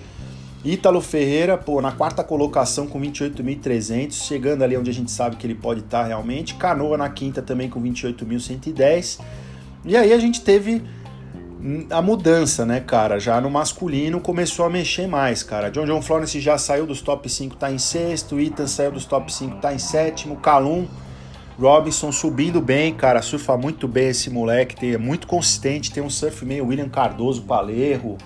Ítalo 0.63 1.01
Ferreira, 1.01 1.59
pô, 1.59 1.81
na 1.81 1.93
quarta 1.93 2.23
colocação 2.23 2.87
com 2.87 3.01
28.300, 3.01 4.13
chegando 4.13 4.63
ali 4.63 4.77
onde 4.77 4.91
a 4.91 4.95
gente 4.95 5.11
sabe 5.11 5.37
que 5.37 5.47
ele 5.47 5.55
pode 5.55 5.81
estar 5.81 6.03
tá 6.03 6.07
realmente. 6.07 6.55
Canoa 6.55 6.97
na 6.97 7.09
quinta 7.09 7.43
também 7.43 7.69
com 7.69 7.83
28.110. 7.83 9.21
E 9.85 9.97
aí 9.97 10.13
a 10.13 10.19
gente 10.19 10.41
teve 10.43 10.83
a 11.91 12.01
mudança, 12.01 12.65
né, 12.65 12.81
cara? 12.81 13.19
Já 13.19 13.41
no 13.41 13.51
masculino 13.51 14.21
começou 14.21 14.65
a 14.67 14.71
mexer 14.71 15.07
mais, 15.07 15.43
cara. 15.43 15.71
John 15.71 15.87
John 15.87 16.01
Florence 16.01 16.39
já 16.41 16.57
saiu 16.57 16.87
dos 16.87 17.01
top 17.03 17.29
5, 17.29 17.57
tá 17.57 17.71
em 17.71 17.79
sexto. 17.79 18.39
Ethan 18.39 18.67
saiu 18.67 18.93
dos 18.93 19.05
top 19.05 19.33
5, 19.33 19.57
tá 19.57 19.73
em 19.73 19.79
sétimo. 19.79 20.37
Calum 20.37 20.87
Robinson 21.59 22.11
subindo 22.11 22.61
bem, 22.61 22.93
cara, 22.93 23.23
surfa 23.23 23.57
muito 23.57 23.87
bem 23.87 24.09
esse 24.09 24.29
moleque, 24.29 24.75
tem, 24.75 24.95
é 24.95 24.99
muito 24.99 25.27
consistente, 25.27 25.93
tem 25.93 26.03
um 26.03 26.11
surf 26.11 26.45
meio 26.45 26.67
William 26.67 26.89
Cardoso, 26.89 27.43
Palerro, 27.43 28.19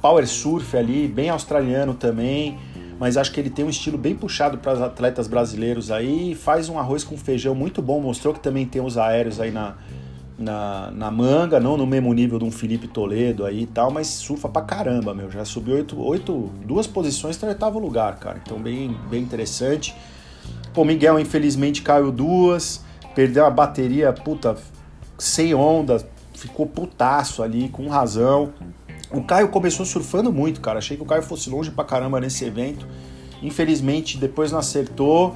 power 0.00 0.26
surf 0.26 0.76
ali, 0.76 1.08
bem 1.08 1.30
australiano 1.30 1.94
também, 1.94 2.56
mas 2.98 3.16
acho 3.16 3.32
que 3.32 3.40
ele 3.40 3.50
tem 3.50 3.64
um 3.64 3.68
estilo 3.68 3.98
bem 3.98 4.14
puxado 4.14 4.58
para 4.58 4.74
os 4.74 4.80
atletas 4.80 5.26
brasileiros 5.26 5.90
aí, 5.90 6.34
faz 6.36 6.68
um 6.68 6.78
arroz 6.78 7.02
com 7.02 7.16
feijão 7.16 7.54
muito 7.56 7.82
bom, 7.82 8.00
mostrou 8.00 8.32
que 8.32 8.40
também 8.40 8.64
tem 8.64 8.80
os 8.80 8.96
aéreos 8.96 9.40
aí 9.40 9.50
na, 9.50 9.74
na, 10.38 10.92
na 10.92 11.10
manga, 11.10 11.58
não 11.58 11.76
no 11.76 11.88
mesmo 11.88 12.12
nível 12.14 12.38
de 12.38 12.44
um 12.44 12.52
Felipe 12.52 12.86
Toledo 12.86 13.44
aí 13.44 13.62
e 13.62 13.66
tal, 13.66 13.90
mas 13.90 14.06
surfa 14.06 14.48
pra 14.48 14.62
caramba, 14.62 15.12
meu, 15.12 15.28
já 15.28 15.44
subiu 15.44 15.74
oito, 15.74 16.00
oito 16.00 16.52
duas 16.64 16.86
posições, 16.86 17.36
tá 17.36 17.48
oitavo 17.48 17.80
lugar, 17.80 18.16
cara, 18.20 18.40
então 18.44 18.60
bem, 18.60 18.96
bem 19.10 19.22
interessante. 19.22 19.92
Pô, 20.72 20.84
Miguel 20.84 21.18
infelizmente 21.18 21.82
caiu 21.82 22.12
duas, 22.12 22.84
perdeu 23.14 23.44
a 23.44 23.50
bateria, 23.50 24.12
puta, 24.12 24.56
sem 25.18 25.54
onda, 25.54 26.06
ficou 26.34 26.66
putaço 26.66 27.42
ali, 27.42 27.68
com 27.68 27.88
razão. 27.88 28.52
O 29.10 29.22
Caio 29.22 29.48
começou 29.48 29.86
surfando 29.86 30.32
muito, 30.32 30.60
cara. 30.60 30.78
Achei 30.78 30.96
que 30.96 31.02
o 31.02 31.06
Caio 31.06 31.22
fosse 31.22 31.48
longe 31.48 31.70
pra 31.70 31.84
caramba 31.84 32.20
nesse 32.20 32.44
evento. 32.44 32.86
Infelizmente, 33.42 34.18
depois 34.18 34.52
não 34.52 34.58
acertou. 34.58 35.34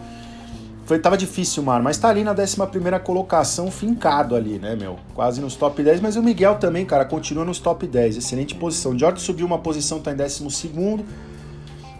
Foi, 0.84 0.98
tava 0.98 1.16
difícil, 1.16 1.62
mano, 1.62 1.84
mas 1.84 1.96
tá 1.96 2.08
ali 2.08 2.24
na 2.24 2.32
11 2.32 2.56
colocação, 3.02 3.70
fincado 3.70 4.34
ali, 4.34 4.58
né, 4.58 4.74
meu? 4.74 4.98
Quase 5.14 5.40
nos 5.40 5.54
top 5.54 5.82
10. 5.82 6.00
Mas 6.00 6.16
o 6.16 6.22
Miguel 6.22 6.56
também, 6.56 6.84
cara, 6.84 7.04
continua 7.04 7.44
nos 7.44 7.58
top 7.58 7.86
10. 7.86 8.16
Excelente 8.16 8.54
posição. 8.54 8.98
Jorge 8.98 9.20
subiu 9.20 9.46
uma 9.46 9.58
posição, 9.58 10.00
tá 10.00 10.12
em 10.12 10.16
12. 10.16 10.48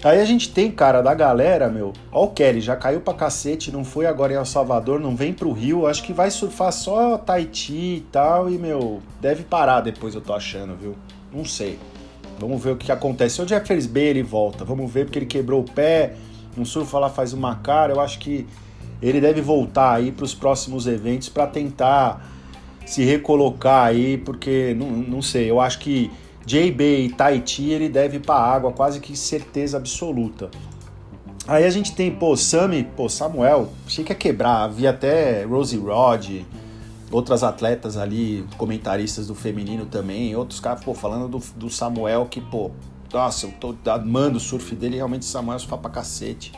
Aí 0.05 0.21
a 0.21 0.25
gente 0.25 0.53
tem, 0.53 0.69
cara, 0.69 1.01
da 1.01 1.15
galera, 1.15 1.69
meu. 1.69 1.93
Ó, 2.11 2.25
o 2.25 2.29
Kelly 2.31 2.61
já 2.61 2.75
caiu 2.75 3.01
pra 3.01 3.15
cacete, 3.15 3.71
não 3.71 3.85
foi 3.85 4.05
agora 4.05 4.33
em 4.33 4.37
El 4.37 4.45
Salvador, 4.45 4.99
não 4.99 5.15
vem 5.15 5.33
pro 5.33 5.53
Rio. 5.53 5.87
Acho 5.87 6.03
que 6.03 6.13
vai 6.13 6.29
surfar 6.29 6.73
só 6.73 7.17
Tahiti 7.17 7.73
e 7.73 8.07
tal. 8.11 8.51
E, 8.51 8.59
meu, 8.59 9.01
deve 9.21 9.45
parar 9.45 9.81
depois, 9.81 10.17
eu 10.17 10.21
tô 10.21 10.33
achando, 10.33 10.75
viu? 10.75 10.97
Não 11.33 11.45
sei. 11.45 11.79
Vamos 12.41 12.61
ver 12.61 12.73
o 12.73 12.77
que, 12.77 12.91
acontece. 12.91 13.37
Se 13.37 13.43
o 13.43 13.47
Jeffers 13.47 13.87
Bay 13.87 14.07
ele 14.07 14.23
volta, 14.25 14.65
vamos 14.65 14.91
ver 14.91 15.05
porque 15.05 15.21
ele 15.21 15.27
quebrou 15.27 15.61
o 15.61 15.71
pé. 15.71 16.15
Um 16.59 16.65
surfa 16.65 16.99
lá 16.99 17.09
faz 17.09 17.33
uma 17.33 17.55
cara. 17.57 17.93
Eu 17.93 18.01
acho 18.01 18.19
que 18.19 18.45
ele 19.01 19.21
deve 19.21 19.41
voltar 19.41 19.95
aí 19.95 20.11
para 20.11 20.25
os 20.25 20.35
próximos 20.35 20.89
eventos 20.89 21.29
para 21.29 21.47
tentar 21.47 22.29
se 22.85 23.05
recolocar 23.05 23.87
aí, 23.87 24.19
porque 24.19 24.75
não, 24.77 24.89
não 24.91 25.23
sei. 25.23 25.49
Eu 25.49 25.61
acho 25.61 25.79
que 25.79 26.11
JB 26.45 27.05
e 27.05 27.09
Tahiti 27.11 27.71
ele 27.71 27.89
deve 27.89 28.17
ir 28.17 28.21
para 28.21 28.35
água, 28.35 28.73
quase 28.73 29.01
que 29.01 29.17
certeza 29.17 29.77
absoluta. 29.77 30.51
Aí 31.47 31.65
a 31.65 31.71
gente 31.71 31.95
tem, 31.95 32.11
pô, 32.11 32.37
Sami, 32.37 32.85
pô, 32.85 33.09
Samuel, 33.09 33.69
achei 33.87 34.05
que 34.05 34.13
ia 34.13 34.17
quebrar, 34.17 34.63
havia 34.63 34.91
até 34.91 35.43
Rosie 35.45 35.79
Rod, 35.79 36.43
outras 37.11 37.43
atletas 37.43 37.97
ali, 37.97 38.47
comentaristas 38.57 39.27
do 39.27 39.35
feminino 39.35 39.87
também, 39.87 40.37
outros 40.37 40.61
caras, 40.61 40.85
pô, 40.85 40.95
falando 40.95 41.29
do, 41.29 41.45
do 41.57 41.69
Samuel 41.69 42.27
que, 42.27 42.41
pô, 42.41 42.71
nossa, 43.13 43.47
eu 43.47 43.53
tô 43.53 43.77
amando 43.91 44.39
o 44.39 44.41
surf 44.41 44.75
dele, 44.75 44.97
realmente 44.97 45.25
Samuel 45.25 45.59
surfa 45.59 45.77
pra 45.77 45.91
cacete. 45.91 46.53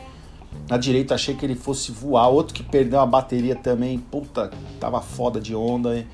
Na 0.69 0.77
direita 0.77 1.15
achei 1.15 1.35
que 1.35 1.45
ele 1.45 1.55
fosse 1.55 1.91
voar, 1.91 2.29
outro 2.29 2.53
que 2.53 2.63
perdeu 2.63 2.99
a 2.99 3.05
bateria 3.05 3.55
também, 3.55 3.99
puta, 3.99 4.51
tava 4.79 5.01
foda 5.01 5.39
de 5.39 5.53
onda. 5.53 5.97
E, 5.97 6.07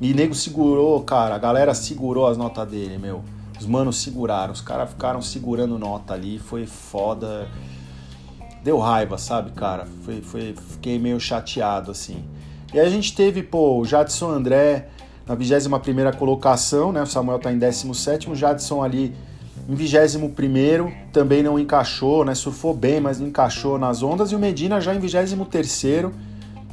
e 0.00 0.12
nego 0.12 0.34
segurou, 0.34 1.02
cara, 1.02 1.34
a 1.34 1.38
galera 1.38 1.74
segurou 1.74 2.26
as 2.26 2.36
notas 2.36 2.68
dele, 2.68 2.98
meu. 2.98 3.22
Os 3.58 3.66
manos 3.66 3.96
seguraram, 4.02 4.52
os 4.52 4.60
caras 4.60 4.90
ficaram 4.90 5.22
segurando 5.22 5.78
nota 5.78 6.12
ali, 6.12 6.38
foi 6.38 6.66
foda. 6.66 7.48
Deu 8.62 8.78
raiva, 8.78 9.16
sabe, 9.16 9.52
cara? 9.52 9.86
Foi, 10.02 10.20
foi, 10.20 10.54
fiquei 10.72 10.98
meio 10.98 11.18
chateado, 11.18 11.90
assim. 11.90 12.22
E 12.74 12.78
aí 12.78 12.86
a 12.86 12.90
gente 12.90 13.14
teve, 13.14 13.42
pô, 13.42 13.78
o 13.78 13.84
Jadson 13.84 14.30
André 14.30 14.88
na 15.26 15.34
21 15.34 16.12
colocação, 16.18 16.92
né? 16.92 17.02
O 17.02 17.06
Samuel 17.06 17.38
tá 17.38 17.50
em 17.50 17.58
17, 17.58 18.30
o 18.30 18.34
Jadson 18.34 18.82
ali 18.82 19.14
em 19.68 19.74
21 19.74 20.92
também 21.12 21.42
não 21.42 21.58
encaixou, 21.58 22.24
né? 22.24 22.34
Surfou 22.34 22.74
bem, 22.74 23.00
mas 23.00 23.18
não 23.18 23.26
encaixou 23.26 23.78
nas 23.78 24.02
ondas. 24.02 24.30
E 24.30 24.36
o 24.36 24.38
Medina 24.38 24.80
já 24.80 24.94
em 24.94 25.00
23 25.00 25.84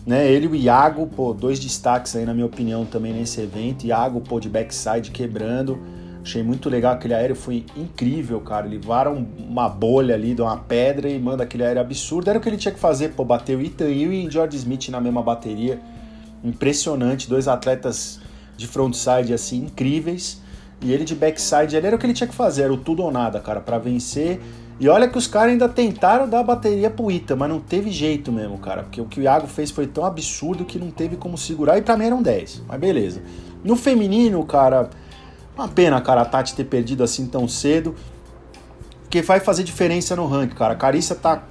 né? 0.06 0.30
Ele 0.30 0.46
e 0.46 0.50
o 0.50 0.56
Iago, 0.56 1.08
pô, 1.08 1.34
dois 1.34 1.60
destaques 1.60 2.16
aí, 2.16 2.26
na 2.26 2.34
minha 2.34 2.46
opinião, 2.46 2.86
também 2.86 3.14
nesse 3.14 3.42
evento. 3.42 3.86
Iago, 3.86 4.22
pô, 4.22 4.40
de 4.40 4.50
backside 4.50 5.12
quebrando. 5.12 5.80
Achei 6.24 6.42
muito 6.42 6.70
legal 6.70 6.94
aquele 6.94 7.14
aéreo, 7.14 7.36
foi 7.36 7.66
incrível, 7.76 8.40
cara. 8.40 8.66
Ele 8.66 8.78
vara 8.78 9.10
uma 9.10 9.68
bolha 9.68 10.16
ali 10.16 10.34
de 10.34 10.42
uma 10.42 10.56
pedra 10.56 11.10
e 11.10 11.20
manda 11.20 11.44
aquele 11.44 11.64
aéreo 11.64 11.82
absurdo. 11.82 12.30
Era 12.30 12.40
o 12.40 12.42
que 12.42 12.48
ele 12.48 12.58
tinha 12.58 12.74
que 12.74 12.80
fazer, 12.80 13.10
pô, 13.10 13.26
bater 13.26 13.58
o 13.58 13.62
Ethan 13.62 13.90
Hill 13.90 14.14
e 14.14 14.32
George 14.32 14.56
Smith 14.56 14.90
na 14.90 15.02
mesma 15.02 15.22
bateria. 15.22 15.80
Impressionante, 16.44 17.28
dois 17.28 17.48
atletas 17.48 18.22
de 18.56 18.68
frontside 18.68 19.34
assim 19.34 19.66
incríveis. 19.66 20.42
E 20.82 20.92
ele 20.92 21.04
de 21.04 21.16
backside, 21.16 21.76
ele 21.76 21.88
era 21.88 21.96
o 21.96 22.00
que 22.00 22.06
ele 22.06 22.14
tinha 22.14 22.28
que 22.28 22.36
fazer, 22.36 22.64
era 22.64 22.74
o 22.74 22.78
tudo 22.78 23.04
ou 23.04 23.12
nada, 23.12 23.40
cara, 23.40 23.62
para 23.62 23.78
vencer. 23.78 24.42
E 24.80 24.90
olha 24.90 25.08
que 25.08 25.18
os 25.18 25.28
caras 25.28 25.52
ainda 25.52 25.70
tentaram 25.70 26.28
dar 26.28 26.40
a 26.40 26.44
bateria 26.44 26.90
pro 26.90 27.12
Ita, 27.12 27.36
mas 27.36 27.50
não 27.50 27.60
teve 27.60 27.92
jeito 27.92 28.32
mesmo, 28.32 28.58
cara. 28.58 28.84
Porque 28.84 29.00
o 29.00 29.06
que 29.06 29.20
o 29.20 29.24
Iago 29.24 29.48
fez 29.48 29.72
foi 29.72 29.88
tão 29.88 30.04
absurdo 30.04 30.66
que 30.66 30.80
não 30.80 30.90
teve 30.90 31.16
como 31.16 31.38
segurar. 31.38 31.78
E 31.78 31.82
pra 31.82 31.96
mim 31.96 32.06
eram 32.06 32.22
10, 32.22 32.64
mas 32.68 32.80
beleza. 32.80 33.22
No 33.64 33.76
feminino, 33.76 34.44
cara, 34.46 34.90
uma 35.56 35.68
pena, 35.68 36.02
cara, 36.02 36.22
a 36.22 36.26
Tati 36.26 36.56
ter 36.56 36.64
perdido 36.66 37.04
assim 37.04 37.28
tão 37.28 37.48
cedo. 37.48 37.96
Porque 39.04 39.22
vai 39.22 39.40
fazer 39.40 39.64
diferença 39.64 40.16
no 40.16 40.26
ranking, 40.26 40.56
cara. 40.56 40.74
A 40.74 40.76
Carissa 40.76 41.14
tá 41.14 41.44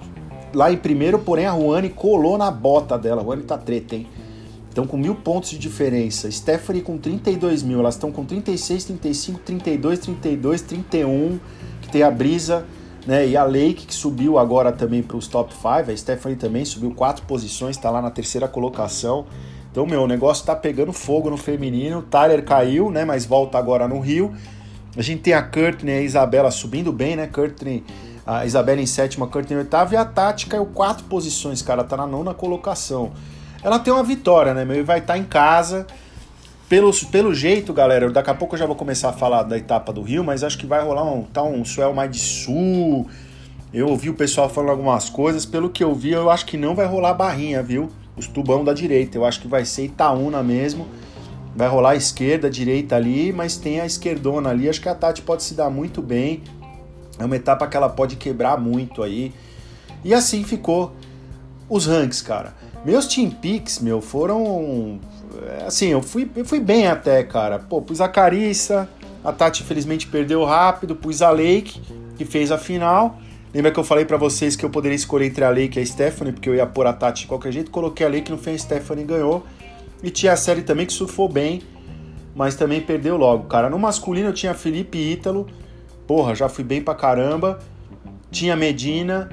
lá 0.52 0.72
em 0.72 0.76
primeiro, 0.76 1.20
porém 1.20 1.46
a 1.46 1.52
Ruane 1.52 1.88
colou 1.88 2.36
na 2.36 2.50
bota 2.50 2.98
dela. 2.98 3.22
A 3.22 3.24
Ruane 3.24 3.44
tá 3.44 3.56
treta, 3.56 3.94
hein? 3.94 4.08
Estão 4.68 4.84
com 4.86 4.96
mil 4.96 5.14
pontos 5.14 5.50
de 5.50 5.58
diferença. 5.58 6.30
Stephanie 6.30 6.82
com 6.82 6.98
32 6.98 7.62
mil. 7.62 7.78
Elas 7.78 7.94
estão 7.94 8.10
com 8.10 8.24
36, 8.24 8.84
35, 8.84 9.38
32, 9.40 9.98
32, 10.00 10.62
31. 10.62 11.38
Que 11.80 11.88
tem 11.88 12.02
a 12.02 12.10
Brisa 12.10 12.66
né? 13.06 13.26
E 13.26 13.36
a 13.36 13.44
Lake, 13.44 13.86
que 13.86 13.94
subiu 13.94 14.38
agora 14.38 14.72
também 14.72 15.02
para 15.02 15.16
os 15.16 15.26
top 15.26 15.52
5. 15.54 15.90
A 15.90 15.96
Stephanie 15.96 16.36
também 16.36 16.64
subiu 16.64 16.92
quatro 16.92 17.24
posições, 17.26 17.76
está 17.76 17.90
lá 17.90 18.00
na 18.00 18.10
terceira 18.10 18.48
colocação. 18.48 19.26
Então, 19.70 19.86
meu, 19.86 20.02
o 20.02 20.06
negócio 20.06 20.44
tá 20.44 20.54
pegando 20.54 20.92
fogo 20.92 21.30
no 21.30 21.36
feminino. 21.36 22.02
Tyler 22.02 22.44
caiu, 22.44 22.90
né? 22.90 23.04
Mas 23.04 23.24
volta 23.24 23.58
agora 23.58 23.88
no 23.88 24.00
Rio. 24.00 24.32
A 24.96 25.02
gente 25.02 25.22
tem 25.22 25.32
a 25.32 25.42
Courtney 25.42 25.94
e 25.94 25.98
a 25.98 26.02
Isabela 26.02 26.50
subindo 26.50 26.92
bem, 26.92 27.16
né? 27.16 27.26
Courtney, 27.26 27.82
a 28.26 28.44
Isabela 28.44 28.80
em 28.80 28.86
sétima, 28.86 29.26
Courtney 29.26 29.56
em 29.56 29.62
oitava. 29.62 29.94
E 29.94 29.96
a 29.96 30.04
Tati 30.04 30.46
caiu 30.46 30.66
quatro 30.66 31.04
posições, 31.04 31.62
cara. 31.62 31.82
Tá 31.82 31.96
na 31.96 32.06
nona 32.06 32.34
colocação 32.34 33.12
ela 33.62 33.78
tem 33.78 33.92
uma 33.92 34.02
vitória, 34.02 34.52
né, 34.52 34.64
meu? 34.64 34.78
E 34.78 34.82
vai 34.82 34.98
estar 34.98 35.14
tá 35.14 35.18
em 35.18 35.24
casa. 35.24 35.86
Pelo, 36.72 36.90
pelo 37.08 37.34
jeito, 37.34 37.70
galera, 37.70 38.10
daqui 38.10 38.30
a 38.30 38.34
pouco 38.34 38.54
eu 38.54 38.58
já 38.58 38.64
vou 38.64 38.74
começar 38.74 39.10
a 39.10 39.12
falar 39.12 39.42
da 39.42 39.58
etapa 39.58 39.92
do 39.92 40.00
Rio, 40.00 40.24
mas 40.24 40.42
acho 40.42 40.56
que 40.56 40.64
vai 40.64 40.82
rolar 40.82 41.04
um, 41.04 41.22
tá 41.22 41.42
um 41.42 41.62
suel 41.66 41.92
mais 41.92 42.10
de 42.10 42.18
sul. 42.18 43.06
Eu 43.74 43.88
ouvi 43.88 44.08
o 44.08 44.14
pessoal 44.14 44.48
falando 44.48 44.70
algumas 44.70 45.10
coisas. 45.10 45.44
Pelo 45.44 45.68
que 45.68 45.84
eu 45.84 45.94
vi, 45.94 46.12
eu 46.12 46.30
acho 46.30 46.46
que 46.46 46.56
não 46.56 46.74
vai 46.74 46.86
rolar 46.86 47.12
barrinha, 47.12 47.62
viu? 47.62 47.90
Os 48.16 48.26
tubão 48.26 48.64
da 48.64 48.72
direita. 48.72 49.18
Eu 49.18 49.26
acho 49.26 49.42
que 49.42 49.46
vai 49.46 49.66
ser 49.66 49.84
Itaúna 49.84 50.42
mesmo. 50.42 50.88
Vai 51.54 51.68
rolar 51.68 51.90
a 51.90 51.96
esquerda, 51.96 52.46
a 52.46 52.50
direita 52.50 52.96
ali, 52.96 53.34
mas 53.34 53.58
tem 53.58 53.78
a 53.78 53.84
esquerdona 53.84 54.48
ali. 54.48 54.66
Acho 54.66 54.80
que 54.80 54.88
a 54.88 54.94
Tati 54.94 55.20
pode 55.20 55.42
se 55.42 55.52
dar 55.52 55.68
muito 55.68 56.00
bem. 56.00 56.42
É 57.18 57.24
uma 57.26 57.36
etapa 57.36 57.66
que 57.66 57.76
ela 57.76 57.90
pode 57.90 58.16
quebrar 58.16 58.58
muito 58.58 59.02
aí. 59.02 59.34
E 60.02 60.14
assim 60.14 60.42
ficou 60.42 60.96
os 61.68 61.84
ranks, 61.84 62.22
cara. 62.22 62.54
Meus 62.82 63.06
Team 63.06 63.30
Picks, 63.30 63.78
meu, 63.78 64.00
foram. 64.00 64.98
É, 65.40 65.64
assim, 65.66 65.88
eu 65.88 66.02
fui, 66.02 66.30
eu 66.36 66.44
fui 66.44 66.60
bem 66.60 66.86
até, 66.86 67.22
cara. 67.22 67.58
Pô, 67.58 67.80
pus 67.80 68.00
a 68.00 68.08
Carissa, 68.08 68.88
a 69.24 69.32
Tati 69.32 69.62
infelizmente 69.62 70.06
perdeu 70.06 70.44
rápido, 70.44 70.94
pus 70.94 71.22
a 71.22 71.30
Lake, 71.30 71.80
que 72.16 72.24
fez 72.24 72.50
a 72.50 72.58
final. 72.58 73.18
Lembra 73.54 73.70
que 73.70 73.78
eu 73.78 73.84
falei 73.84 74.04
para 74.04 74.16
vocês 74.16 74.56
que 74.56 74.64
eu 74.64 74.70
poderia 74.70 74.96
escolher 74.96 75.26
entre 75.26 75.44
a 75.44 75.50
Lake 75.50 75.78
e 75.78 75.82
a 75.82 75.86
Stephanie, 75.86 76.32
porque 76.32 76.48
eu 76.48 76.54
ia 76.54 76.66
pôr 76.66 76.86
a 76.86 76.92
Tati 76.92 77.22
de 77.22 77.26
qualquer 77.26 77.52
jeito. 77.52 77.70
Coloquei 77.70 78.06
a 78.06 78.08
Lake, 78.08 78.30
no 78.30 78.38
fim 78.38 78.54
a 78.54 78.58
Stephanie 78.58 79.04
ganhou. 79.04 79.44
E 80.02 80.10
tinha 80.10 80.32
a 80.32 80.36
série 80.36 80.62
também 80.62 80.86
que 80.86 80.92
surfou 80.92 81.28
bem, 81.28 81.62
mas 82.34 82.56
também 82.56 82.80
perdeu 82.80 83.16
logo, 83.16 83.44
cara. 83.44 83.68
No 83.68 83.78
masculino 83.78 84.28
eu 84.28 84.32
tinha 84.32 84.54
Felipe 84.54 84.98
Ítalo, 84.98 85.46
porra, 86.06 86.34
já 86.34 86.48
fui 86.48 86.64
bem 86.64 86.82
pra 86.82 86.94
caramba. 86.94 87.60
Tinha 88.30 88.56
Medina, 88.56 89.28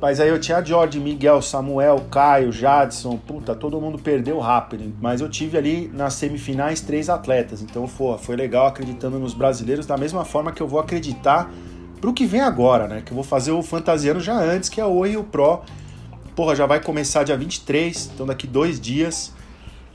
mas 0.00 0.18
aí 0.18 0.30
eu 0.30 0.40
tinha 0.40 0.64
George, 0.64 0.98
Miguel, 0.98 1.42
Samuel, 1.42 2.06
Caio, 2.10 2.50
Jadson, 2.50 3.18
puta, 3.18 3.54
todo 3.54 3.78
mundo 3.78 3.98
perdeu 3.98 4.38
rápido. 4.38 4.94
Mas 4.98 5.20
eu 5.20 5.28
tive 5.28 5.58
ali 5.58 5.90
nas 5.92 6.14
semifinais 6.14 6.80
três 6.80 7.10
atletas. 7.10 7.60
Então 7.60 7.86
foi, 7.86 8.16
foi 8.16 8.34
legal 8.34 8.66
acreditando 8.66 9.18
nos 9.18 9.34
brasileiros 9.34 9.84
da 9.84 9.98
mesma 9.98 10.24
forma 10.24 10.52
que 10.52 10.62
eu 10.62 10.66
vou 10.66 10.80
acreditar 10.80 11.52
pro 12.00 12.14
que 12.14 12.24
vem 12.24 12.40
agora, 12.40 12.88
né? 12.88 13.02
Que 13.04 13.12
eu 13.12 13.14
vou 13.14 13.24
fazer 13.24 13.52
o 13.52 13.62
Fantasiano 13.62 14.20
já 14.20 14.34
antes, 14.40 14.70
que 14.70 14.80
é 14.80 14.84
o 14.84 14.90
Oi 14.94 15.12
e 15.12 15.16
o 15.18 15.24
Pro. 15.24 15.60
Porra, 16.34 16.56
já 16.56 16.64
vai 16.64 16.80
começar 16.80 17.22
dia 17.22 17.36
23, 17.36 18.12
então 18.14 18.24
daqui 18.24 18.46
dois 18.46 18.80
dias. 18.80 19.34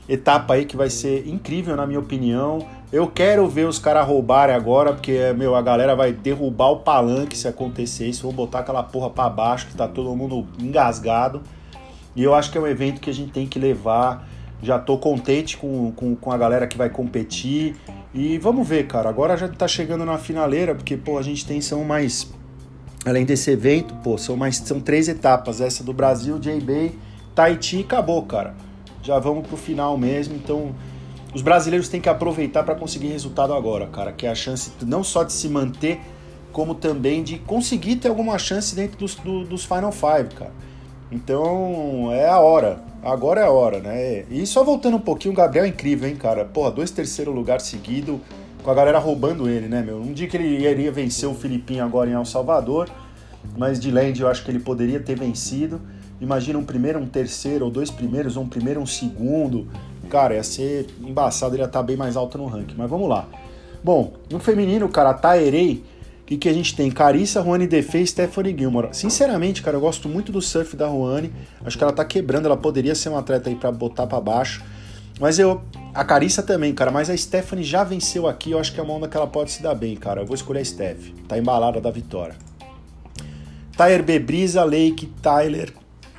Etapa 0.08 0.54
aí 0.54 0.64
que 0.64 0.76
vai 0.76 0.88
ser 0.88 1.26
incrível, 1.26 1.74
na 1.74 1.86
minha 1.86 1.98
opinião. 1.98 2.64
Eu 2.92 3.08
quero 3.08 3.48
ver 3.48 3.66
os 3.66 3.78
caras 3.78 4.06
roubarem 4.06 4.54
agora, 4.54 4.92
porque, 4.92 5.32
meu, 5.36 5.56
a 5.56 5.62
galera 5.62 5.96
vai 5.96 6.12
derrubar 6.12 6.70
o 6.70 6.76
palanque 6.76 7.36
se 7.36 7.48
acontecer 7.48 8.06
isso. 8.06 8.22
Vou 8.22 8.32
botar 8.32 8.60
aquela 8.60 8.82
porra 8.82 9.10
pra 9.10 9.28
baixo, 9.28 9.66
que 9.66 9.74
tá 9.74 9.88
todo 9.88 10.14
mundo 10.14 10.46
engasgado. 10.60 11.42
E 12.14 12.22
eu 12.22 12.34
acho 12.34 12.52
que 12.52 12.56
é 12.56 12.60
um 12.60 12.66
evento 12.66 13.00
que 13.00 13.10
a 13.10 13.12
gente 13.12 13.32
tem 13.32 13.46
que 13.46 13.58
levar. 13.58 14.26
Já 14.62 14.78
tô 14.78 14.96
contente 14.96 15.56
com, 15.56 15.90
com, 15.92 16.14
com 16.14 16.32
a 16.32 16.38
galera 16.38 16.66
que 16.68 16.78
vai 16.78 16.88
competir. 16.88 17.74
E 18.14 18.38
vamos 18.38 18.66
ver, 18.66 18.86
cara. 18.86 19.08
Agora 19.08 19.36
já 19.36 19.48
tá 19.48 19.66
chegando 19.66 20.04
na 20.04 20.18
finaleira, 20.18 20.74
porque, 20.74 20.96
pô, 20.96 21.18
a 21.18 21.22
gente 21.22 21.44
tem 21.44 21.60
são 21.60 21.84
mais. 21.84 22.32
Além 23.04 23.24
desse 23.24 23.50
evento, 23.50 23.94
pô, 23.96 24.16
são 24.16 24.36
mais. 24.36 24.58
São 24.58 24.80
três 24.80 25.08
etapas. 25.08 25.60
Essa 25.60 25.82
do 25.82 25.92
Brasil, 25.92 26.38
J-Bay, 26.38 26.96
Tahiti 27.34 27.78
e 27.78 27.80
acabou, 27.80 28.22
cara. 28.22 28.54
Já 29.06 29.20
vamos 29.20 29.46
pro 29.46 29.56
final 29.56 29.96
mesmo. 29.96 30.34
Então, 30.34 30.74
os 31.32 31.40
brasileiros 31.40 31.88
têm 31.88 32.00
que 32.00 32.08
aproveitar 32.08 32.64
para 32.64 32.74
conseguir 32.74 33.06
resultado 33.06 33.54
agora, 33.54 33.86
cara. 33.86 34.10
Que 34.10 34.26
é 34.26 34.30
a 34.30 34.34
chance 34.34 34.72
não 34.84 35.04
só 35.04 35.22
de 35.22 35.32
se 35.32 35.48
manter, 35.48 36.00
como 36.52 36.74
também 36.74 37.22
de 37.22 37.38
conseguir 37.38 37.96
ter 37.96 38.08
alguma 38.08 38.36
chance 38.36 38.74
dentro 38.74 38.98
dos, 38.98 39.14
do, 39.14 39.44
dos 39.44 39.64
Final 39.64 39.92
Five, 39.92 40.34
cara. 40.34 40.52
Então 41.12 42.10
é 42.12 42.28
a 42.28 42.40
hora. 42.40 42.80
Agora 43.00 43.40
é 43.40 43.44
a 43.44 43.50
hora, 43.50 43.78
né? 43.78 44.24
E 44.28 44.44
só 44.44 44.64
voltando 44.64 44.96
um 44.96 45.00
pouquinho, 45.00 45.32
o 45.32 45.36
Gabriel 45.36 45.64
é 45.64 45.68
incrível, 45.68 46.08
hein, 46.08 46.16
cara? 46.16 46.44
Porra, 46.44 46.72
dois 46.72 46.90
terceiro 46.90 47.30
lugar 47.30 47.60
seguido, 47.60 48.20
com 48.64 48.70
a 48.70 48.74
galera 48.74 48.98
roubando 48.98 49.48
ele, 49.48 49.68
né, 49.68 49.82
meu? 49.82 50.00
Um 50.00 50.12
dia 50.12 50.26
que 50.26 50.36
ele 50.36 50.66
iria 50.66 50.90
vencer 50.90 51.28
o 51.28 51.34
Filipinho 51.34 51.84
agora 51.84 52.10
em 52.10 52.14
El 52.14 52.24
Salvador, 52.24 52.88
mas 53.56 53.78
de 53.78 53.92
land 53.92 54.20
eu 54.20 54.26
acho 54.28 54.44
que 54.44 54.50
ele 54.50 54.58
poderia 54.58 54.98
ter 54.98 55.16
vencido. 55.16 55.80
Imagina 56.20 56.58
um 56.58 56.64
primeiro, 56.64 56.98
um 56.98 57.06
terceiro, 57.06 57.64
ou 57.64 57.70
dois 57.70 57.90
primeiros, 57.90 58.36
ou 58.36 58.44
um 58.44 58.48
primeiro, 58.48 58.80
um 58.80 58.86
segundo. 58.86 59.68
Cara, 60.08 60.34
ia 60.34 60.42
ser 60.42 60.86
embaçado, 61.00 61.54
ele 61.54 61.62
ia 61.62 61.66
estar 61.66 61.82
bem 61.82 61.96
mais 61.96 62.16
alto 62.16 62.38
no 62.38 62.46
ranking. 62.46 62.74
Mas 62.76 62.88
vamos 62.88 63.08
lá. 63.08 63.28
Bom, 63.82 64.14
no 64.30 64.38
feminino, 64.38 64.88
cara, 64.88 65.10
a 65.10 65.14
Taerei 65.14 65.84
o 66.26 66.28
que, 66.28 66.36
que 66.36 66.48
a 66.48 66.52
gente 66.52 66.74
tem? 66.74 66.90
Carissa, 66.90 67.40
Juane 67.40 67.68
Defei 67.68 68.02
e 68.02 68.06
Stephanie 68.06 68.52
Gilmore. 68.58 68.88
Sinceramente, 68.90 69.62
cara, 69.62 69.76
eu 69.76 69.80
gosto 69.80 70.08
muito 70.08 70.32
do 70.32 70.42
surf 70.42 70.74
da 70.74 70.88
Juane. 70.88 71.32
Acho 71.64 71.78
que 71.78 71.84
ela 71.84 71.92
tá 71.92 72.04
quebrando, 72.04 72.46
ela 72.46 72.56
poderia 72.56 72.96
ser 72.96 73.10
uma 73.10 73.20
atleta 73.20 73.48
aí 73.48 73.54
para 73.54 73.70
botar 73.70 74.08
para 74.08 74.20
baixo. 74.20 74.60
Mas 75.20 75.38
eu. 75.38 75.62
A 75.94 76.04
Carissa 76.04 76.42
também, 76.42 76.74
cara, 76.74 76.90
mas 76.90 77.08
a 77.08 77.16
Stephanie 77.16 77.64
já 77.64 77.84
venceu 77.84 78.26
aqui, 78.26 78.50
eu 78.50 78.58
acho 78.58 78.72
que 78.74 78.80
é 78.80 78.82
uma 78.82 78.92
onda 78.92 79.06
que 79.06 79.16
ela 79.16 79.28
pode 79.28 79.52
se 79.52 79.62
dar 79.62 79.76
bem, 79.76 79.94
cara. 79.94 80.22
Eu 80.22 80.26
vou 80.26 80.34
escolher 80.34 80.58
a 80.58 80.64
Steph. 80.64 81.10
Tá 81.28 81.38
embalada 81.38 81.80
da 81.80 81.92
vitória. 81.92 82.34
Tyler 83.76 84.02
B, 84.02 84.18
Brisa, 84.18 84.64
Lake, 84.64 85.06
Tyler. 85.22 85.72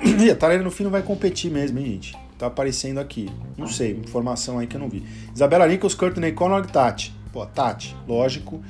E 0.04 0.30
a 0.30 0.36
Tyler 0.36 0.64
no 0.64 0.72
fim 0.72 0.84
não 0.84 0.92
vai 0.92 1.02
competir 1.02 1.52
mesmo, 1.52 1.80
hein, 1.80 1.86
gente? 1.86 2.18
Tá 2.38 2.48
aparecendo 2.48 3.00
aqui. 3.00 3.30
Não 3.58 3.68
sei, 3.68 3.92
informação 3.94 4.60
aí 4.60 4.68
que 4.68 4.76
eu 4.76 4.80
não 4.80 4.90
vi. 4.90 5.04
Isabela 5.34 5.68
Nichols, 5.68 5.96
Courtney 5.96 6.32
Conor, 6.32 6.66
Tati. 6.68 7.14
Pô, 7.34 7.46
Tati, 7.46 7.96
lógico. 8.08 8.62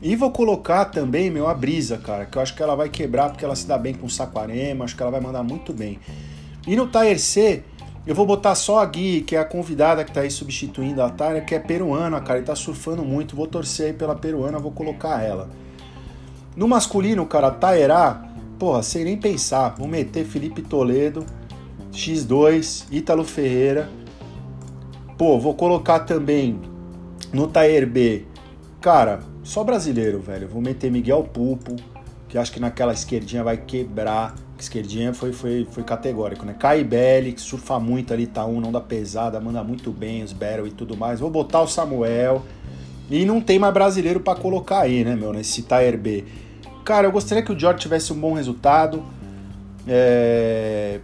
E 0.00 0.14
vou 0.14 0.30
colocar 0.30 0.84
também, 0.84 1.28
meu, 1.28 1.48
a 1.48 1.54
Brisa, 1.54 1.98
cara, 1.98 2.24
que 2.24 2.38
eu 2.38 2.42
acho 2.42 2.54
que 2.54 2.62
ela 2.62 2.76
vai 2.76 2.88
quebrar 2.88 3.30
porque 3.30 3.44
ela 3.44 3.56
se 3.56 3.66
dá 3.66 3.76
bem 3.76 3.92
com 3.92 4.06
o 4.06 4.10
Saquarema, 4.10 4.84
acho 4.84 4.94
que 4.94 5.02
ela 5.02 5.10
vai 5.10 5.20
mandar 5.20 5.42
muito 5.42 5.72
bem. 5.72 5.98
E 6.64 6.76
no 6.76 6.86
Tire 6.86 7.18
C, 7.18 7.64
eu 8.06 8.14
vou 8.14 8.24
botar 8.24 8.54
só 8.54 8.78
a 8.78 8.86
Gui, 8.86 9.22
que 9.22 9.34
é 9.34 9.40
a 9.40 9.44
convidada 9.44 10.04
que 10.04 10.12
tá 10.12 10.20
aí 10.20 10.30
substituindo 10.30 11.02
a 11.02 11.10
Tyler, 11.10 11.44
que 11.44 11.54
é 11.54 11.58
peruana, 11.58 12.20
cara, 12.20 12.38
e 12.38 12.42
tá 12.42 12.54
surfando 12.54 13.02
muito. 13.02 13.34
Vou 13.34 13.48
torcer 13.48 13.86
aí 13.86 13.92
pela 13.92 14.14
peruana, 14.14 14.60
vou 14.60 14.70
colocar 14.70 15.20
ela. 15.20 15.50
No 16.54 16.68
masculino, 16.68 17.26
cara, 17.26 17.50
Taerá, 17.50 18.27
porra, 18.58 18.82
sem 18.82 19.04
nem 19.04 19.16
pensar. 19.16 19.74
Vou 19.78 19.86
meter 19.86 20.24
Felipe 20.24 20.62
Toledo, 20.62 21.24
X2, 21.92 22.86
Ítalo 22.90 23.24
Ferreira. 23.24 23.88
Pô, 25.16 25.38
vou 25.38 25.54
colocar 25.54 26.00
também 26.00 26.60
no 27.32 27.46
Taer 27.46 27.88
B, 27.88 28.24
cara, 28.80 29.20
só 29.42 29.64
brasileiro, 29.64 30.20
velho. 30.20 30.48
Vou 30.48 30.62
meter 30.62 30.90
Miguel 30.90 31.24
Pulpo, 31.24 31.76
que 32.28 32.38
acho 32.38 32.52
que 32.52 32.60
naquela 32.60 32.92
esquerdinha 32.92 33.42
vai 33.42 33.56
quebrar. 33.56 34.34
Esquerdinha 34.58 35.14
foi, 35.14 35.32
foi, 35.32 35.66
foi 35.70 35.82
categórico, 35.82 36.44
né? 36.44 36.54
Caibelli, 36.58 37.32
que 37.32 37.40
surfa 37.40 37.78
muito 37.78 38.12
ali, 38.12 38.26
tá 38.26 38.44
um, 38.44 38.60
não 38.60 38.72
dá 38.72 38.80
pesada, 38.80 39.40
manda 39.40 39.62
muito 39.62 39.92
bem 39.92 40.22
os 40.22 40.32
Battle 40.32 40.66
e 40.66 40.70
tudo 40.70 40.96
mais. 40.96 41.20
Vou 41.20 41.30
botar 41.30 41.62
o 41.62 41.66
Samuel. 41.68 42.44
E 43.10 43.24
não 43.24 43.40
tem 43.40 43.58
mais 43.58 43.72
brasileiro 43.72 44.20
para 44.20 44.38
colocar 44.38 44.80
aí, 44.80 45.02
né, 45.02 45.16
meu, 45.16 45.32
nesse 45.32 45.62
Tier 45.62 45.96
B. 45.96 46.24
Cara, 46.88 47.06
eu 47.06 47.12
gostaria 47.12 47.44
que 47.44 47.52
o 47.52 47.58
George 47.58 47.80
tivesse 47.80 48.14
um 48.14 48.18
bom 48.18 48.32
resultado. 48.32 49.04
É... 49.86 51.00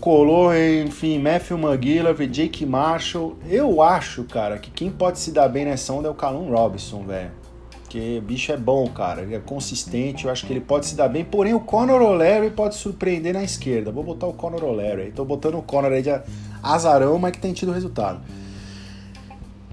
Colou, 0.00 0.50
enfim, 0.52 1.20
Matthew 1.20 1.56
McGillivray, 1.56 2.26
Jake 2.26 2.66
Marshall. 2.66 3.36
Eu 3.48 3.80
acho, 3.80 4.24
cara, 4.24 4.58
que 4.58 4.68
quem 4.68 4.90
pode 4.90 5.20
se 5.20 5.30
dar 5.30 5.46
bem 5.46 5.64
nessa 5.64 5.92
onda 5.92 6.08
é 6.08 6.10
o 6.10 6.14
Calum 6.14 6.50
Robinson, 6.50 7.04
velho. 7.04 7.30
Porque 7.70 8.18
o 8.18 8.20
bicho 8.20 8.50
é 8.50 8.56
bom, 8.56 8.88
cara. 8.88 9.22
Ele 9.22 9.36
é 9.36 9.38
consistente, 9.38 10.24
eu 10.24 10.32
acho 10.32 10.44
que 10.44 10.52
ele 10.52 10.60
pode 10.60 10.86
se 10.86 10.96
dar 10.96 11.06
bem. 11.06 11.24
Porém, 11.24 11.54
o 11.54 11.60
Conor 11.60 12.02
O'Leary 12.02 12.50
pode 12.50 12.74
surpreender 12.74 13.32
na 13.32 13.44
esquerda. 13.44 13.92
Vou 13.92 14.02
botar 14.02 14.26
o 14.26 14.32
Conor 14.32 14.64
O'Leary. 14.64 15.12
Tô 15.12 15.24
botando 15.24 15.54
o 15.54 15.62
Conor 15.62 15.92
aí 15.92 16.02
de 16.02 16.10
azarão, 16.60 17.16
mas 17.16 17.30
que 17.30 17.38
tem 17.38 17.52
tido 17.52 17.70
resultado. 17.70 18.20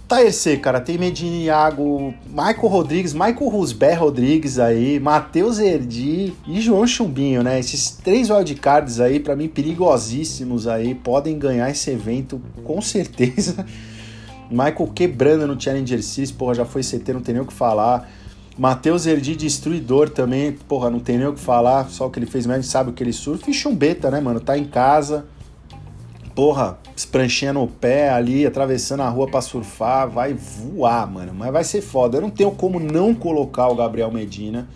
Taerc, 0.07 0.57
cara, 0.57 0.79
tem 0.79 0.99
Medina 0.99 1.35
Iago, 1.35 2.13
Michael 2.27 2.67
Rodrigues, 2.67 3.11
Michael 3.11 3.49
Rusber 3.49 3.99
Rodrigues 3.99 4.59
aí, 4.59 4.99
Matheus 4.99 5.57
Erdi 5.57 6.31
e 6.47 6.61
João 6.61 6.85
Chumbinho, 6.85 7.41
né? 7.41 7.59
Esses 7.59 7.89
três 7.89 8.29
wildcards 8.29 8.99
aí, 8.99 9.19
para 9.19 9.35
mim, 9.35 9.47
perigosíssimos 9.47 10.67
aí, 10.67 10.93
podem 10.93 11.39
ganhar 11.39 11.71
esse 11.71 11.89
evento 11.89 12.39
com 12.63 12.79
certeza. 12.81 13.65
Michael 14.51 14.91
quebrando 14.93 15.47
no 15.47 15.59
Challenger 15.59 16.03
Series, 16.03 16.31
porra, 16.31 16.53
já 16.53 16.65
foi 16.65 16.83
CT, 16.83 17.13
não 17.13 17.21
tem 17.21 17.33
nem 17.33 17.43
o 17.43 17.47
que 17.47 17.53
falar. 17.53 18.07
Matheus 18.55 19.07
Erdi, 19.07 19.35
destruidor 19.35 20.11
também, 20.11 20.51
porra, 20.51 20.91
não 20.91 20.99
tem 20.99 21.17
nem 21.17 21.25
o 21.25 21.33
que 21.33 21.39
falar, 21.39 21.89
só 21.89 22.05
o 22.05 22.11
que 22.11 22.19
ele 22.19 22.27
fez 22.27 22.45
mesmo, 22.45 22.61
sabe 22.61 22.91
o 22.91 22.93
que 22.93 23.01
ele 23.01 23.11
surfa. 23.11 23.49
E 23.49 23.53
Chumbeta, 23.55 24.11
né, 24.11 24.21
mano? 24.21 24.39
Tá 24.39 24.55
em 24.55 24.65
casa, 24.65 25.25
porra, 26.35 26.77
espranchinha 26.95 27.53
no 27.53 27.65
pé 27.65 28.09
ali, 28.09 28.45
atravessando 28.45 29.01
a 29.01 29.09
rua 29.09 29.27
para 29.27 29.41
surfar, 29.41 30.09
vai 30.09 30.33
voar, 30.33 31.09
mano. 31.09 31.33
Mas 31.33 31.51
vai 31.51 31.63
ser 31.63 31.81
foda. 31.81 32.17
Eu 32.17 32.21
não 32.21 32.29
tenho 32.29 32.51
como 32.51 32.79
não 32.79 33.15
colocar 33.15 33.69
o 33.69 33.75
Gabriel 33.75 34.11
Medina. 34.11 34.67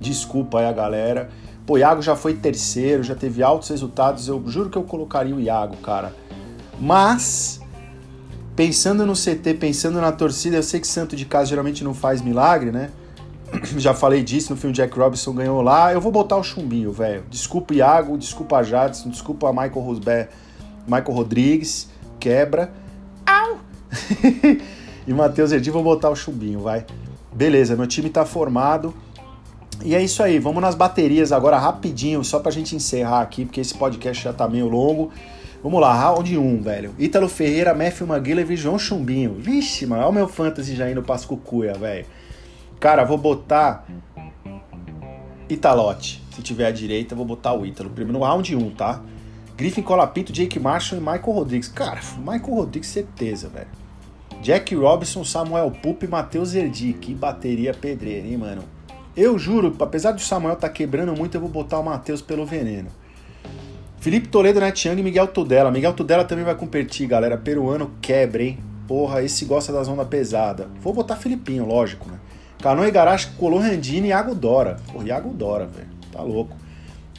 Desculpa 0.00 0.60
aí 0.60 0.66
a 0.66 0.72
galera. 0.72 1.28
Pô, 1.66 1.76
Iago 1.76 2.00
já 2.00 2.16
foi 2.16 2.34
terceiro, 2.34 3.02
já 3.02 3.14
teve 3.14 3.42
altos 3.42 3.68
resultados. 3.68 4.26
Eu 4.26 4.42
juro 4.46 4.70
que 4.70 4.78
eu 4.78 4.84
colocaria 4.84 5.34
o 5.34 5.40
Iago, 5.40 5.76
cara. 5.78 6.14
Mas 6.80 7.60
pensando 8.54 9.04
no 9.04 9.12
CT, 9.12 9.54
pensando 9.60 10.00
na 10.00 10.12
torcida, 10.12 10.56
eu 10.56 10.62
sei 10.62 10.80
que 10.80 10.86
santo 10.86 11.14
de 11.14 11.26
casa 11.26 11.50
geralmente 11.50 11.84
não 11.84 11.92
faz 11.92 12.22
milagre, 12.22 12.70
né? 12.70 12.90
Já 13.76 13.92
falei 13.92 14.22
disso 14.22 14.52
no 14.52 14.56
filme 14.56 14.74
Jack 14.74 14.98
Robinson 14.98 15.34
ganhou 15.34 15.60
lá. 15.60 15.92
Eu 15.92 16.00
vou 16.00 16.10
botar 16.10 16.36
o 16.36 16.42
chumbinho, 16.42 16.90
velho. 16.90 17.24
Desculpa 17.28 17.74
Iago, 17.74 18.16
desculpa 18.16 18.58
a 18.58 18.62
Jadson, 18.62 19.10
desculpa 19.10 19.48
a 19.48 19.52
Michael 19.52 19.80
Rosberg, 19.80 20.30
Michael 20.86 21.12
Rodrigues, 21.12 21.88
quebra. 22.18 22.72
Au! 23.26 23.58
e 25.06 25.12
Matheus 25.12 25.52
Edi, 25.52 25.70
vou 25.70 25.82
botar 25.82 26.10
o 26.10 26.16
chumbinho, 26.16 26.60
vai. 26.60 26.86
Beleza, 27.32 27.76
meu 27.76 27.86
time 27.86 28.08
tá 28.08 28.24
formado. 28.24 28.94
E 29.84 29.94
é 29.94 30.02
isso 30.02 30.22
aí, 30.22 30.38
vamos 30.38 30.62
nas 30.62 30.74
baterias 30.74 31.32
agora 31.32 31.58
rapidinho, 31.58 32.24
só 32.24 32.40
pra 32.40 32.50
gente 32.50 32.74
encerrar 32.74 33.20
aqui, 33.20 33.44
porque 33.44 33.60
esse 33.60 33.74
podcast 33.74 34.24
já 34.24 34.32
tá 34.32 34.48
meio 34.48 34.68
longo. 34.68 35.12
Vamos 35.62 35.80
lá, 35.80 35.92
round 35.92 36.38
1, 36.38 36.62
velho. 36.62 36.94
Ítalo 36.98 37.28
Ferreira, 37.28 37.74
Matthew 37.74 38.06
McGillivray 38.06 38.54
e 38.54 38.56
João 38.56 38.78
Chumbinho. 38.78 39.34
Vixe, 39.34 39.84
mano, 39.86 40.02
olha 40.02 40.10
o 40.10 40.12
meu 40.12 40.28
fantasy 40.28 40.76
já 40.76 40.90
indo 40.90 41.02
pra 41.02 41.18
cucuia, 41.18 41.74
velho. 41.74 42.06
Cara, 42.78 43.04
vou 43.04 43.18
botar 43.18 43.84
Italote. 45.48 46.22
Se 46.34 46.42
tiver 46.42 46.66
à 46.66 46.70
direita, 46.70 47.14
vou 47.14 47.24
botar 47.24 47.52
o 47.52 47.64
Ítalo. 47.64 47.90
Primeiro 47.90 48.20
round 48.20 48.54
1, 48.54 48.70
tá? 48.70 49.02
Griffin 49.56 49.82
Colapinto, 49.82 50.32
Jake 50.32 50.58
Marshall 50.58 51.00
e 51.00 51.02
Michael 51.02 51.32
Rodrigues. 51.32 51.68
Cara, 51.68 52.00
Michael 52.18 52.54
Rodrigues, 52.54 52.90
certeza, 52.90 53.48
velho. 53.48 53.68
Jack 54.42 54.74
Robinson, 54.74 55.24
Samuel 55.24 55.70
Pup 55.70 56.04
e 56.04 56.08
Matheus 56.08 56.54
Erdi. 56.54 56.92
Que 56.92 57.14
bateria 57.14 57.72
pedreira, 57.72 58.26
hein, 58.26 58.36
mano? 58.36 58.62
Eu 59.16 59.38
juro, 59.38 59.74
apesar 59.80 60.12
do 60.12 60.20
Samuel 60.20 60.56
tá 60.56 60.68
quebrando 60.68 61.16
muito, 61.16 61.34
eu 61.34 61.40
vou 61.40 61.48
botar 61.48 61.78
o 61.78 61.82
Matheus 61.82 62.20
pelo 62.20 62.44
veneno. 62.44 62.90
Felipe 63.98 64.28
Toledo, 64.28 64.60
Net 64.60 64.86
e 64.86 64.94
Miguel 65.02 65.26
Tudela. 65.28 65.70
Miguel 65.70 65.94
Tudela 65.94 66.22
também 66.22 66.44
vai 66.44 66.54
competir, 66.54 67.08
galera. 67.08 67.38
Peruano 67.38 67.92
quebra, 68.02 68.42
hein? 68.42 68.58
Porra, 68.86 69.22
esse 69.22 69.46
gosta 69.46 69.72
das 69.72 69.88
ondas 69.88 70.06
pesadas. 70.06 70.66
Vou 70.80 70.92
botar 70.92 71.16
Filipinho, 71.16 71.64
lógico, 71.64 72.08
né? 72.10 72.18
Cano 72.62 72.86
Igarashi 72.86 73.30
colou 73.38 73.58
Randini 73.58 74.08
e 74.08 74.10
Iago 74.10 74.34
Dora. 74.34 74.76
Porra, 74.92 75.06
Iago 75.06 75.30
Dora, 75.30 75.66
velho. 75.66 75.88
Tá 76.12 76.22
louco. 76.22 76.54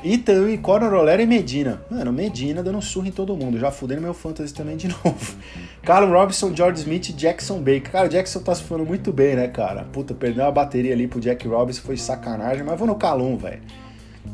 E 0.04 0.18
também 0.18 0.58
Conor 0.58 0.92
Rolera 0.92 1.22
e 1.22 1.26
Medina. 1.26 1.82
Mano, 1.90 2.14
Medina 2.14 2.62
dando 2.62 2.82
surra 2.82 3.08
em 3.08 3.12
todo 3.12 3.36
mundo. 3.36 3.58
Já 3.58 3.72
fudendo 3.72 4.02
meu 4.02 4.14
fantasy 4.14 4.54
também 4.54 4.78
de 4.78 4.88
novo. 5.04 5.36
Carlos 5.82 6.12
Robinson, 6.12 6.56
George 6.56 6.82
Smith 6.82 7.10
e 7.10 7.14
Jackson 7.14 7.60
Baker. 7.60 7.92
Cara, 7.92 8.08
o 8.08 8.10
Jackson 8.10 8.40
tá 8.40 8.54
surfando 8.54 8.86
muito 8.86 9.12
bem, 9.12 9.36
né, 9.36 9.48
cara? 9.48 9.86
Puta, 9.86 10.14
perdeu 10.14 10.46
a 10.46 10.52
bateria 10.52 10.94
ali 10.94 11.08
pro 11.08 11.20
Jack 11.20 11.48
Robinson, 11.48 11.82
foi 11.82 11.98
sacanagem. 11.98 12.64
Mas 12.64 12.78
vou 12.78 12.88
no 12.88 12.96
Calum, 12.96 13.38
velho. 13.38 13.62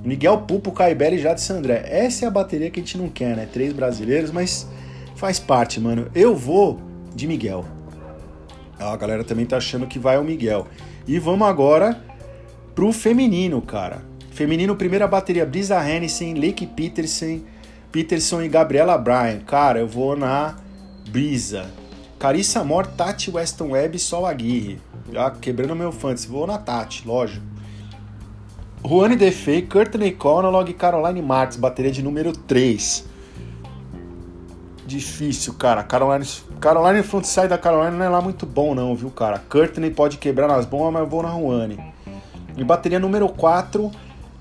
Miguel 0.04 0.40
Pupo, 0.40 0.72
Caibelli 0.72 1.16
e 1.16 1.20
Jade 1.20 1.40
Sandré. 1.40 1.84
Essa 1.86 2.26
é 2.26 2.28
a 2.28 2.32
bateria 2.32 2.70
que 2.70 2.80
a 2.80 2.84
gente 2.84 2.98
não 2.98 3.08
quer, 3.08 3.36
né? 3.36 3.48
Três 3.52 3.72
brasileiros, 3.72 4.32
mas 4.32 4.68
faz 5.16 5.40
parte, 5.40 5.80
mano. 5.80 6.10
Eu 6.14 6.36
vou 6.36 6.80
de 7.16 7.28
Miguel. 7.28 7.64
a 8.80 8.98
galera 8.98 9.24
também 9.24 9.46
tá 9.46 9.58
achando 9.58 9.88
que 9.88 9.98
vai 9.98 10.18
o 10.18 10.24
Miguel. 10.24 10.68
E 11.08 11.20
vamos 11.20 11.48
agora 11.48 12.02
pro 12.76 12.92
feminino, 12.92 13.62
cara. 13.62 14.02
Feminino, 14.34 14.76
primeira 14.76 15.08
bateria, 15.08 15.46
Brisa 15.46 15.88
Hennessy, 15.88 16.34
Lake 16.34 16.66
Peterson, 16.66 17.42
Peterson 17.92 18.42
e 18.42 18.50
Gabriela 18.50 18.98
Bryan. 18.98 19.42
Cara, 19.46 19.80
eu 19.80 19.88
vou 19.88 20.16
na 20.16 20.56
Brisa. 21.08 21.70
Carissa 22.18 22.62
Amor, 22.62 22.88
Tati 22.88 23.30
Weston 23.30 23.72
Webb 23.72 23.96
e 23.96 24.00
Sol 24.00 24.26
Aguirre. 24.26 24.80
Já 25.12 25.30
quebrando 25.30 25.76
meu 25.76 25.92
fantasy. 25.92 26.28
Vou 26.28 26.48
na 26.48 26.58
Tati, 26.58 27.08
lógico. 27.08 27.46
Juane 28.84 29.16
Defei, 29.16 29.62
Courtney 29.62 30.12
Conalog 30.12 30.68
e 30.68 30.74
Caroline 30.74 31.22
Marks, 31.22 31.56
bateria 31.56 31.92
de 31.92 32.02
número 32.02 32.34
3. 32.34 33.06
Difícil, 34.88 35.54
cara. 35.54 35.84
Caroline, 35.84 36.26
Caroline 36.60 37.04
frontside 37.04 37.50
da 37.50 37.58
Caroline 37.60 37.98
não 37.98 38.06
é 38.06 38.10
lá 38.10 38.20
muito 38.20 38.48
bom, 38.48 38.74
não, 38.74 38.96
viu, 38.96 39.12
cara? 39.12 39.38
Courtney 39.48 39.92
pode 39.92 40.18
quebrar 40.18 40.48
nas 40.48 40.66
bombas, 40.66 40.94
mas 40.94 41.02
eu 41.04 41.08
vou 41.08 41.22
na 41.22 41.30
Juane. 41.30 41.94
E 42.58 42.64
bateria 42.64 43.00
número 43.00 43.30
4, 43.30 43.92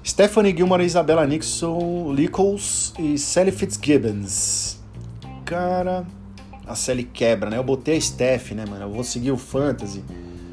Stephanie 0.05 0.55
Gilmore, 0.55 0.85
Isabella 0.85 1.25
Nixon, 1.25 2.13
Lickles 2.13 2.93
e 2.99 3.17
Sally 3.17 3.53
Fitzgibbons. 3.53 4.81
Cara, 5.45 6.05
a 6.67 6.75
Sally 6.75 7.05
quebra, 7.05 7.49
né? 7.49 7.57
Eu 7.57 7.63
botei 7.63 7.97
a 7.97 8.01
Steph, 8.01 8.51
né, 8.51 8.65
mano? 8.69 8.85
Eu 8.87 8.91
vou 8.91 9.05
seguir 9.05 9.31
o 9.31 9.37
Fantasy. 9.37 10.03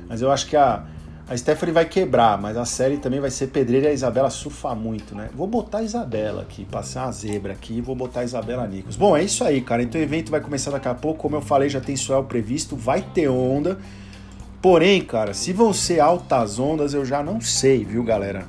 Mas 0.07 0.21
eu 0.21 0.31
acho 0.31 0.45
que 0.45 0.55
a, 0.55 0.83
a 1.27 1.35
Stephanie 1.35 1.73
vai 1.73 1.85
quebrar, 1.85 2.39
mas 2.39 2.57
a 2.57 2.65
série 2.65 2.97
também 2.97 3.19
vai 3.19 3.31
ser 3.31 3.47
pedreira 3.47 3.88
e 3.88 3.89
a 3.89 3.93
Isabela 3.93 4.29
surfa 4.29 4.75
muito, 4.75 5.15
né? 5.15 5.29
Vou 5.35 5.47
botar 5.47 5.79
a 5.79 5.83
Isabela 5.83 6.43
aqui, 6.43 6.63
passar 6.65 7.05
uma 7.05 7.12
zebra 7.12 7.53
aqui 7.53 7.73
e 7.73 7.81
vou 7.81 7.95
botar 7.95 8.19
a 8.19 8.23
Isabela 8.23 8.67
Nicos. 8.67 8.95
Bom, 8.95 9.17
é 9.17 9.23
isso 9.23 9.43
aí, 9.43 9.62
cara. 9.62 9.81
Então 9.81 9.99
o 9.99 10.03
evento 10.03 10.29
vai 10.29 10.41
começar 10.41 10.69
daqui 10.69 10.88
a 10.88 10.93
pouco. 10.93 11.21
Como 11.21 11.35
eu 11.35 11.41
falei, 11.41 11.69
já 11.69 11.81
tem 11.81 11.97
swell 11.97 12.23
previsto, 12.23 12.75
vai 12.75 13.01
ter 13.01 13.27
onda. 13.27 13.79
Porém, 14.62 15.01
cara, 15.01 15.33
se 15.33 15.53
vão 15.53 15.73
ser 15.73 15.99
altas 15.99 16.59
ondas, 16.59 16.93
eu 16.93 17.03
já 17.03 17.23
não 17.23 17.41
sei, 17.41 17.83
viu, 17.83 18.03
galera? 18.03 18.45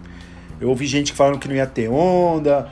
Eu 0.61 0.69
ouvi 0.69 0.87
gente 0.87 1.13
falando 1.13 1.39
que 1.39 1.49
não 1.49 1.55
ia 1.55 1.67
ter 1.67 1.89
onda, 1.89 2.69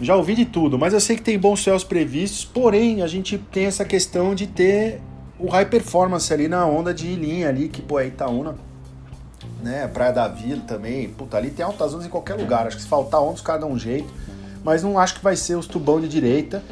já 0.00 0.14
ouvi 0.14 0.34
de 0.34 0.44
tudo, 0.44 0.78
mas 0.78 0.92
eu 0.92 1.00
sei 1.00 1.16
que 1.16 1.22
tem 1.22 1.38
bons 1.38 1.62
céus 1.62 1.82
previstos, 1.82 2.44
porém 2.44 3.02
a 3.02 3.06
gente 3.06 3.38
tem 3.38 3.66
essa 3.66 3.84
questão 3.84 4.34
de 4.34 4.46
ter 4.46 5.00
o 5.38 5.48
high 5.48 5.66
performance 5.66 6.32
ali 6.32 6.48
na 6.48 6.66
onda 6.66 6.92
de 6.92 7.14
linha 7.14 7.48
ali, 7.48 7.68
que 7.68 7.80
pô, 7.80 7.98
é 7.98 8.06
Itaúna 8.06 8.54
né? 9.64 9.88
Praia 9.88 10.12
da 10.12 10.28
Vila 10.28 10.62
também. 10.66 11.08
Puta, 11.08 11.38
ali 11.38 11.50
tem 11.50 11.64
altas 11.64 11.94
ondas 11.94 12.06
em 12.06 12.10
qualquer 12.10 12.34
lugar. 12.34 12.66
Acho 12.66 12.76
que 12.76 12.82
se 12.82 12.88
faltar 12.88 13.20
onda, 13.20 13.32
os 13.32 13.40
caras 13.40 13.62
dão 13.62 13.72
um 13.72 13.78
jeito. 13.78 14.12
Mas 14.62 14.82
não 14.82 14.98
acho 14.98 15.14
que 15.14 15.24
vai 15.24 15.34
ser 15.34 15.56
os 15.56 15.66
tubão 15.66 16.00
de 16.00 16.08
direita, 16.08 16.62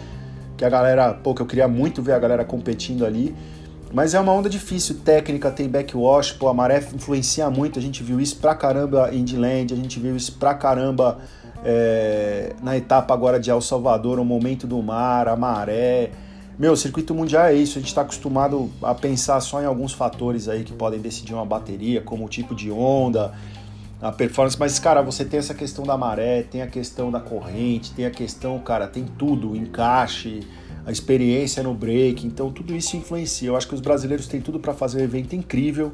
que 0.57 0.65
a 0.65 0.69
galera, 0.69 1.13
pô, 1.15 1.35
que 1.35 1.43
eu 1.43 1.47
queria 1.47 1.67
muito 1.67 2.03
ver 2.03 2.13
a 2.13 2.19
galera 2.19 2.45
competindo 2.45 3.05
ali. 3.05 3.35
Mas 3.93 4.15
é 4.15 4.21
uma 4.21 4.33
onda 4.33 4.49
difícil, 4.49 4.97
técnica, 5.05 5.51
tem 5.51 5.69
backwash, 5.69 6.33
pô, 6.33 6.49
a 6.49 6.55
maré 6.55 6.79
influencia 6.95 7.51
muito, 7.51 7.79
a 7.79 7.83
gente 7.83 8.03
viu 8.03 8.19
isso 8.19 8.37
pra 8.37 8.55
caramba 8.55 9.11
em 9.13 9.19
Indyland, 9.19 9.75
a 9.75 9.77
gente 9.77 10.01
viu 10.01 10.17
isso 10.17 10.33
pra 10.39 10.55
caramba 10.55 11.19
é, 11.63 12.55
na 12.63 12.75
etapa 12.75 13.13
agora 13.13 13.39
de 13.39 13.51
El 13.51 13.61
Salvador, 13.61 14.19
o 14.19 14.25
momento 14.25 14.67
do 14.67 14.83
mar, 14.83 15.29
a 15.29 15.37
maré, 15.37 16.11
meu, 16.59 16.75
circuito 16.75 17.15
mundial 17.15 17.45
é 17.45 17.55
isso, 17.55 17.77
a 17.77 17.81
gente 17.81 17.89
está 17.89 18.01
acostumado 18.01 18.71
a 18.83 18.95
pensar 18.95 19.41
só 19.41 19.61
em 19.61 19.67
alguns 19.67 19.93
fatores 19.93 20.49
aí 20.49 20.65
que 20.65 20.73
podem 20.73 21.01
decidir 21.01 21.35
uma 21.35 21.45
bateria, 21.45 22.01
como 22.01 22.25
o 22.25 22.29
tipo 22.29 22.55
de 22.55 22.71
onda, 22.71 23.33
a 24.01 24.11
performance, 24.11 24.59
mas 24.59 24.79
cara, 24.79 25.03
você 25.03 25.23
tem 25.23 25.39
essa 25.39 25.55
questão 25.55 25.85
da 25.85 25.99
maré, 25.99 26.43
tem 26.43 26.63
a 26.63 26.67
questão 26.67 27.11
da 27.11 27.21
corrente, 27.21 27.93
tem 27.93 28.07
a 28.07 28.11
questão, 28.11 28.59
cara, 28.59 28.87
tem 28.87 29.05
tudo, 29.05 29.55
encaixe, 29.55 30.41
a 30.85 30.91
experiência 30.91 31.63
no 31.63 31.75
break, 31.75 32.27
então 32.27 32.51
tudo 32.51 32.75
isso 32.75 32.97
influencia. 32.97 33.49
Eu 33.49 33.57
acho 33.57 33.69
que 33.69 33.75
os 33.75 33.81
brasileiros 33.81 34.27
têm 34.27 34.41
tudo 34.41 34.59
para 34.59 34.75
fazer 34.75 35.01
um 35.01 35.05
evento 35.05 35.35
incrível. 35.35 35.93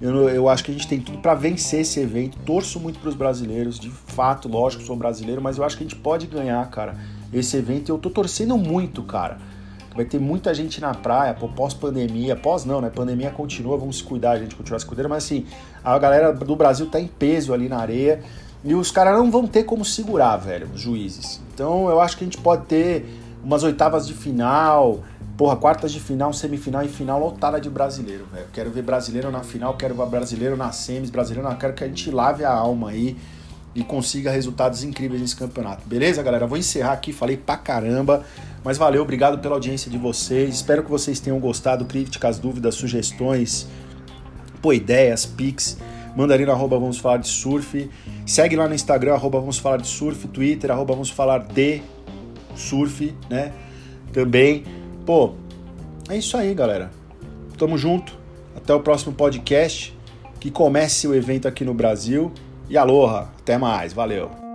Eu, 0.00 0.28
eu 0.28 0.48
acho 0.48 0.64
que 0.64 0.70
a 0.70 0.74
gente 0.74 0.88
tem 0.88 1.00
tudo 1.00 1.18
para 1.18 1.34
vencer 1.34 1.80
esse 1.80 2.00
evento. 2.00 2.38
Torço 2.44 2.80
muito 2.80 2.98
para 2.98 3.08
os 3.08 3.14
brasileiros, 3.14 3.78
de 3.78 3.90
fato, 3.90 4.48
lógico, 4.48 4.82
sou 4.82 4.96
brasileiro, 4.96 5.42
mas 5.42 5.58
eu 5.58 5.64
acho 5.64 5.76
que 5.76 5.84
a 5.84 5.86
gente 5.86 5.96
pode 5.96 6.26
ganhar, 6.26 6.68
cara, 6.70 6.96
esse 7.32 7.56
evento. 7.56 7.88
E 7.88 7.92
eu 7.92 7.98
tô 7.98 8.10
torcendo 8.10 8.56
muito, 8.56 9.02
cara 9.02 9.38
Vai 9.94 10.04
ter 10.04 10.20
muita 10.20 10.54
gente 10.54 10.80
na 10.80 10.94
praia, 10.94 11.34
pós-pandemia. 11.34 12.36
Pós 12.36 12.64
não, 12.64 12.80
né? 12.80 12.90
Pandemia 12.90 13.30
continua, 13.30 13.76
vamos 13.76 13.98
se 13.98 14.04
cuidar, 14.04 14.32
a 14.32 14.38
gente 14.38 14.54
continuar 14.54 14.78
se 14.78 14.86
cuidando. 14.86 15.08
Mas 15.08 15.24
assim, 15.24 15.46
a 15.82 15.98
galera 15.98 16.32
do 16.32 16.54
Brasil 16.54 16.86
tá 16.86 17.00
em 17.00 17.08
peso 17.08 17.52
ali 17.52 17.68
na 17.68 17.78
areia. 17.78 18.22
E 18.62 18.74
os 18.74 18.90
caras 18.90 19.18
não 19.18 19.30
vão 19.30 19.46
ter 19.46 19.64
como 19.64 19.84
segurar, 19.84 20.36
velho, 20.36 20.68
os 20.74 20.80
juízes. 20.80 21.40
Então 21.52 21.88
eu 21.88 22.00
acho 22.00 22.16
que 22.16 22.24
a 22.24 22.26
gente 22.26 22.38
pode 22.38 22.66
ter 22.66 23.04
umas 23.42 23.62
oitavas 23.62 24.06
de 24.06 24.14
final, 24.14 25.02
porra, 25.36 25.56
quartas 25.56 25.92
de 25.92 26.00
final, 26.00 26.32
semifinal 26.32 26.84
e 26.84 26.88
final 26.88 27.18
lotada 27.18 27.60
de 27.60 27.70
brasileiro, 27.70 28.26
velho. 28.32 28.46
Quero 28.52 28.70
ver 28.70 28.82
brasileiro 28.82 29.30
na 29.30 29.42
final, 29.42 29.74
quero 29.76 29.94
ver 29.94 30.06
brasileiro 30.06 30.56
na 30.56 30.72
semis, 30.72 31.10
brasileiro 31.10 31.48
na. 31.48 31.54
Quero 31.54 31.74
que 31.74 31.84
a 31.84 31.86
gente 31.86 32.10
lave 32.10 32.44
a 32.44 32.52
alma 32.52 32.90
aí 32.90 33.16
e 33.74 33.84
consiga 33.84 34.30
resultados 34.30 34.82
incríveis 34.82 35.20
nesse 35.20 35.36
campeonato. 35.36 35.86
Beleza, 35.86 36.22
galera? 36.22 36.46
Vou 36.46 36.58
encerrar 36.58 36.92
aqui, 36.92 37.12
falei 37.12 37.36
pra 37.36 37.56
caramba. 37.56 38.24
Mas 38.62 38.76
valeu, 38.76 39.02
obrigado 39.02 39.38
pela 39.38 39.54
audiência 39.54 39.90
de 39.90 39.96
vocês. 39.96 40.56
Espero 40.56 40.82
que 40.82 40.90
vocês 40.90 41.20
tenham 41.20 41.38
gostado. 41.38 41.84
Críticas, 41.84 42.38
dúvidas, 42.38 42.74
sugestões, 42.74 43.66
pô, 44.60 44.72
ideias, 44.72 45.24
pics. 45.24 45.78
Manda 46.14 46.34
ali 46.34 46.44
no 46.44 46.52
arroba 46.52 46.78
Vamos 46.78 46.98
Falar 46.98 47.18
de 47.18 47.28
Surf. 47.28 47.88
Segue 48.26 48.56
lá 48.56 48.68
no 48.68 48.74
Instagram, 48.74 49.14
arroba 49.14 49.38
Vamos 49.40 49.58
Falar 49.58 49.78
de 49.78 49.86
Surf, 49.86 50.26
Twitter, 50.28 50.70
arroba 50.70 50.92
Vamos 50.92 51.10
Falar 51.10 51.38
de 51.38 51.80
Surf, 52.60 53.14
né? 53.28 53.52
Também. 54.12 54.64
Pô, 55.06 55.34
é 56.08 56.16
isso 56.16 56.36
aí, 56.36 56.54
galera. 56.54 56.90
Tamo 57.56 57.76
junto. 57.78 58.18
Até 58.56 58.74
o 58.74 58.80
próximo 58.80 59.12
podcast. 59.12 59.96
Que 60.38 60.50
comece 60.50 61.06
o 61.06 61.14
evento 61.14 61.46
aqui 61.46 61.64
no 61.64 61.74
Brasil. 61.74 62.32
E 62.68 62.76
aloha. 62.76 63.28
Até 63.38 63.58
mais. 63.58 63.92
Valeu. 63.92 64.49